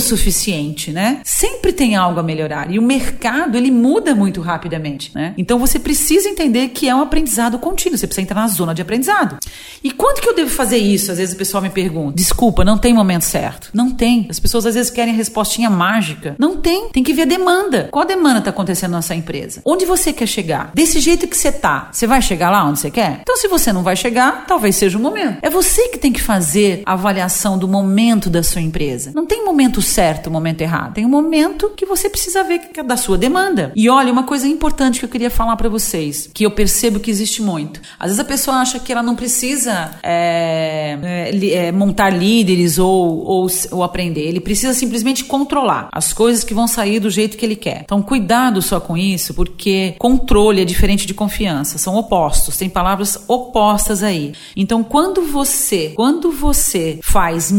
suficiente, 0.00 0.92
né? 0.92 1.20
Sempre 1.24 1.72
tem 1.72 1.96
algo 1.96 2.20
a 2.20 2.22
melhorar. 2.22 2.70
E 2.70 2.78
o 2.78 2.82
mercado, 2.82 3.56
ele 3.56 3.70
muda 3.70 4.14
muito 4.14 4.40
rapidamente, 4.40 5.10
né? 5.14 5.34
Então 5.36 5.58
você 5.58 5.78
precisa 5.78 6.28
entender 6.28 6.68
que 6.68 6.88
é 6.88 6.94
um 6.94 7.02
aprendizado 7.02 7.58
contínuo. 7.58 7.98
Você 7.98 8.06
precisa 8.06 8.22
entrar 8.22 8.40
na 8.40 8.48
zona 8.48 8.74
de 8.74 8.82
aprendizado. 8.82 9.38
E 9.82 9.90
quando 9.90 10.20
que 10.20 10.28
eu 10.28 10.34
devo 10.34 10.50
fazer 10.50 10.78
isso? 10.78 11.10
Às 11.10 11.18
vezes 11.18 11.34
o 11.34 11.38
pessoal 11.38 11.62
me 11.62 11.70
pergunta. 11.70 12.16
Desculpa, 12.16 12.64
não 12.64 12.78
tem 12.78 12.94
momento 12.94 13.24
certo. 13.24 13.70
Não 13.74 13.90
tem. 13.90 14.26
As 14.30 14.38
pessoas 14.38 14.66
às 14.66 14.74
vezes 14.74 14.90
querem 14.90 15.14
respostinha 15.14 15.68
mágica. 15.68 16.34
Não 16.38 16.56
tem. 16.56 16.88
Tem 16.90 17.02
que 17.02 17.12
ver 17.12 17.22
a 17.22 17.26
demanda. 17.26 17.88
Qual 17.90 18.04
demanda 18.04 18.38
está 18.38 18.50
acontecendo 18.50 18.92
na 18.92 19.02
sua 19.02 19.16
empresa? 19.16 19.60
Onde 19.64 19.84
você 19.84 20.12
quer 20.12 20.26
chegar? 20.26 20.70
Desse 20.74 21.00
jeito 21.00 21.26
que 21.26 21.36
você 21.36 21.52
tá, 21.52 21.90
você 21.92 22.06
vai 22.06 22.22
chegar 22.22 22.50
lá 22.50 22.64
onde 22.64 22.80
você 22.80 22.90
quer? 22.90 23.18
Então, 23.22 23.36
se 23.36 23.48
você 23.48 23.72
não 23.72 23.82
vai 23.82 23.96
chegar, 23.96 24.46
talvez 24.46 24.76
seja 24.76 24.98
o 24.98 25.00
momento. 25.00 25.38
É 25.42 25.50
você 25.50 25.88
que 25.88 25.98
tem 25.98 26.12
que 26.12 26.22
fazer 26.22 26.82
a 26.86 26.92
avaliação 26.92 27.58
do 27.58 27.68
momento 27.68 28.30
da 28.30 28.42
sua 28.46 28.62
empresa. 28.62 29.12
Não 29.14 29.26
tem 29.26 29.44
momento 29.44 29.82
certo, 29.82 30.30
momento 30.30 30.60
errado. 30.60 30.94
Tem 30.94 31.04
um 31.04 31.08
momento 31.08 31.70
que 31.76 31.84
você 31.84 32.08
precisa 32.08 32.42
ver 32.44 32.58
que 32.58 32.80
é 32.80 32.82
da 32.82 32.96
sua 32.96 33.18
demanda. 33.18 33.72
E 33.74 33.88
olha, 33.88 34.12
uma 34.12 34.22
coisa 34.22 34.46
importante 34.46 34.98
que 34.98 35.04
eu 35.04 35.08
queria 35.08 35.30
falar 35.30 35.56
para 35.56 35.68
vocês, 35.68 36.30
que 36.32 36.44
eu 36.44 36.50
percebo 36.50 37.00
que 37.00 37.10
existe 37.10 37.42
muito. 37.42 37.80
Às 37.98 38.06
vezes 38.08 38.20
a 38.20 38.24
pessoa 38.24 38.58
acha 38.58 38.78
que 38.78 38.92
ela 38.92 39.02
não 39.02 39.14
precisa 39.14 39.98
é, 40.02 41.30
é, 41.32 41.54
é, 41.66 41.72
montar 41.72 42.10
líderes 42.10 42.78
ou, 42.78 43.24
ou, 43.24 43.46
ou 43.70 43.82
aprender. 43.82 44.22
Ele 44.22 44.40
precisa 44.40 44.74
simplesmente 44.74 45.24
controlar 45.24 45.88
as 45.92 46.12
coisas 46.12 46.44
que 46.44 46.54
vão 46.54 46.66
sair 46.66 47.00
do 47.00 47.10
jeito 47.10 47.36
que 47.36 47.44
ele 47.44 47.56
quer. 47.56 47.82
Então, 47.84 48.02
cuidado 48.02 48.62
só 48.62 48.80
com 48.80 48.96
isso, 48.96 49.34
porque 49.34 49.94
controle 49.98 50.62
é 50.62 50.64
diferente 50.64 51.06
de 51.06 51.14
confiança. 51.14 51.78
São 51.78 51.96
opostos. 51.96 52.56
Tem 52.56 52.68
palavras 52.68 53.24
opostas 53.28 54.02
aí. 54.02 54.32
Então, 54.56 54.82
quando 54.82 55.22
você, 55.22 55.92
quando 55.94 56.30
você 56.30 56.98
faz 57.02 57.50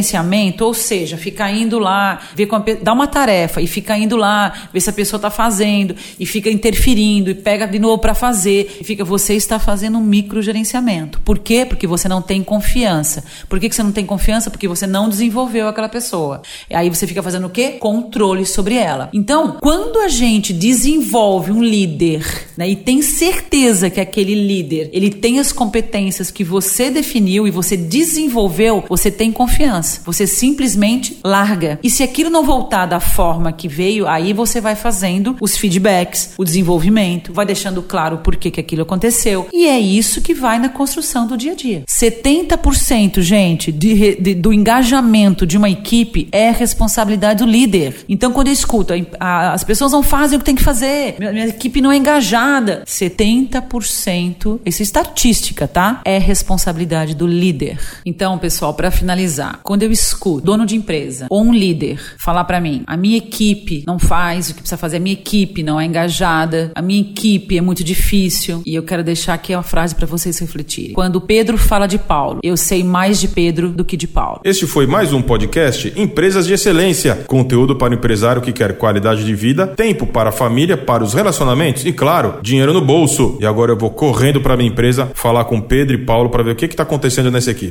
microgerenciamento, 0.00 0.64
ou 0.64 0.74
seja, 0.74 1.16
fica 1.16 1.50
indo 1.50 1.78
lá, 1.78 2.20
vê 2.34 2.46
com 2.46 2.56
a, 2.56 2.64
dá 2.82 2.92
uma 2.92 3.06
tarefa 3.06 3.60
e 3.60 3.66
fica 3.66 3.96
indo 3.96 4.16
lá, 4.16 4.68
vê 4.72 4.80
se 4.80 4.90
a 4.90 4.92
pessoa 4.92 5.18
está 5.18 5.30
fazendo 5.30 5.94
e 6.18 6.26
fica 6.26 6.50
interferindo 6.50 7.30
e 7.30 7.34
pega 7.34 7.66
de 7.66 7.78
novo 7.78 7.98
para 7.98 8.14
fazer 8.14 8.78
e 8.80 8.84
fica 8.84 9.04
você 9.04 9.34
está 9.34 9.58
fazendo 9.58 9.98
um 9.98 10.02
microgerenciamento. 10.02 11.20
Por 11.20 11.38
quê? 11.38 11.64
Porque 11.64 11.86
você 11.86 12.08
não 12.08 12.22
tem 12.22 12.42
confiança. 12.42 13.24
Por 13.48 13.60
que, 13.60 13.68
que 13.68 13.74
você 13.74 13.82
não 13.82 13.92
tem 13.92 14.04
confiança? 14.04 14.50
Porque 14.50 14.66
você 14.66 14.86
não 14.86 15.08
desenvolveu 15.08 15.68
aquela 15.68 15.88
pessoa. 15.88 16.42
E 16.68 16.74
aí 16.74 16.88
você 16.88 17.06
fica 17.06 17.22
fazendo 17.22 17.46
o 17.46 17.50
quê? 17.50 17.72
Controle 17.72 18.46
sobre 18.46 18.74
ela. 18.74 19.10
Então, 19.12 19.58
quando 19.60 19.98
a 20.00 20.08
gente 20.08 20.52
desenvolve 20.52 21.52
um 21.52 21.62
líder 21.62 22.48
né, 22.56 22.68
e 22.68 22.76
tem 22.76 23.02
certeza 23.02 23.90
que 23.90 24.00
aquele 24.00 24.34
líder 24.34 24.90
ele 24.92 25.10
tem 25.10 25.38
as 25.38 25.52
competências 25.52 26.30
que 26.30 26.44
você 26.44 26.90
definiu 26.90 27.46
e 27.46 27.50
você 27.50 27.76
desenvolveu, 27.76 28.84
você 28.88 29.10
tem 29.10 29.30
confiança. 29.32 29.79
Você 30.04 30.26
simplesmente 30.26 31.18
larga. 31.24 31.78
E 31.82 31.90
se 31.90 32.02
aquilo 32.02 32.30
não 32.30 32.44
voltar 32.44 32.86
da 32.86 33.00
forma 33.00 33.52
que 33.52 33.68
veio, 33.68 34.06
aí 34.06 34.32
você 34.32 34.60
vai 34.60 34.74
fazendo 34.74 35.36
os 35.40 35.56
feedbacks, 35.56 36.34
o 36.38 36.44
desenvolvimento, 36.44 37.32
vai 37.32 37.46
deixando 37.46 37.82
claro 37.82 38.18
por 38.18 38.36
que, 38.36 38.50
que 38.50 38.60
aquilo 38.60 38.82
aconteceu. 38.82 39.48
E 39.52 39.66
é 39.66 39.78
isso 39.78 40.20
que 40.20 40.34
vai 40.34 40.58
na 40.58 40.68
construção 40.68 41.26
do 41.26 41.36
dia 41.36 41.52
a 41.52 41.54
dia. 41.54 41.82
70%, 41.88 43.20
gente, 43.20 43.72
de, 43.72 44.16
de, 44.16 44.34
do 44.34 44.52
engajamento 44.52 45.46
de 45.46 45.56
uma 45.56 45.70
equipe 45.70 46.28
é 46.32 46.50
responsabilidade 46.50 47.44
do 47.44 47.50
líder. 47.50 48.04
Então, 48.08 48.32
quando 48.32 48.48
eu 48.48 48.52
escuto, 48.52 48.92
a, 48.92 49.26
a, 49.26 49.52
as 49.52 49.64
pessoas 49.64 49.92
não 49.92 50.02
fazem 50.02 50.36
o 50.36 50.38
que 50.38 50.44
tem 50.44 50.54
que 50.54 50.62
fazer, 50.62 51.16
minha, 51.18 51.32
minha 51.32 51.46
equipe 51.48 51.80
não 51.80 51.92
é 51.92 51.96
engajada. 51.96 52.82
70%, 52.86 54.60
isso 54.64 54.82
é 54.82 54.84
estatística, 54.84 55.66
tá? 55.66 56.00
É 56.04 56.18
responsabilidade 56.18 57.14
do 57.14 57.26
líder. 57.26 57.78
Então, 58.04 58.38
pessoal, 58.38 58.74
para 58.74 58.90
finalizar, 58.90 59.60
quando 59.70 59.84
eu 59.84 59.92
escuto 59.92 60.46
dono 60.46 60.66
de 60.66 60.74
empresa 60.74 61.28
ou 61.30 61.44
um 61.44 61.54
líder 61.54 62.00
falar 62.18 62.42
para 62.42 62.60
mim, 62.60 62.82
a 62.88 62.96
minha 62.96 63.16
equipe 63.16 63.84
não 63.86 64.00
faz 64.00 64.50
o 64.50 64.54
que 64.54 64.62
precisa 64.62 64.76
fazer, 64.76 64.96
a 64.96 65.00
minha 65.00 65.12
equipe 65.12 65.62
não 65.62 65.80
é 65.80 65.84
engajada, 65.84 66.72
a 66.74 66.82
minha 66.82 67.00
equipe 67.00 67.56
é 67.56 67.60
muito 67.60 67.84
difícil, 67.84 68.64
e 68.66 68.74
eu 68.74 68.82
quero 68.82 69.04
deixar 69.04 69.34
aqui 69.34 69.54
uma 69.54 69.62
frase 69.62 69.94
para 69.94 70.06
você 70.06 70.20
vocês 70.20 70.38
refletirem. 70.38 70.92
Quando 70.92 71.20
Pedro 71.20 71.56
fala 71.56 71.86
de 71.86 71.98
Paulo, 71.98 72.40
eu 72.42 72.56
sei 72.56 72.84
mais 72.84 73.20
de 73.20 73.28
Pedro 73.28 73.70
do 73.70 73.84
que 73.84 73.96
de 73.96 74.06
Paulo. 74.06 74.40
Este 74.44 74.66
foi 74.66 74.86
mais 74.86 75.12
um 75.12 75.22
podcast 75.22 75.92
Empresas 75.96 76.46
de 76.46 76.52
Excelência. 76.52 77.14
Conteúdo 77.26 77.76
para 77.76 77.92
o 77.92 77.94
empresário 77.94 78.42
que 78.42 78.52
quer 78.52 78.76
qualidade 78.76 79.24
de 79.24 79.34
vida, 79.34 79.68
tempo 79.68 80.04
para 80.04 80.30
a 80.30 80.32
família, 80.32 80.76
para 80.76 81.02
os 81.02 81.14
relacionamentos 81.14 81.86
e, 81.86 81.92
claro, 81.92 82.40
dinheiro 82.42 82.74
no 82.74 82.80
bolso. 82.80 83.38
E 83.40 83.46
agora 83.46 83.72
eu 83.72 83.78
vou 83.78 83.90
correndo 83.90 84.40
para 84.40 84.56
minha 84.56 84.68
empresa 84.68 85.10
falar 85.14 85.44
com 85.44 85.60
Pedro 85.60 85.94
e 85.94 86.04
Paulo 86.04 86.28
para 86.28 86.42
ver 86.42 86.50
o 86.50 86.56
que 86.56 86.66
está 86.66 86.82
acontecendo 86.82 87.30
nessa 87.30 87.52
equipe. 87.52 87.68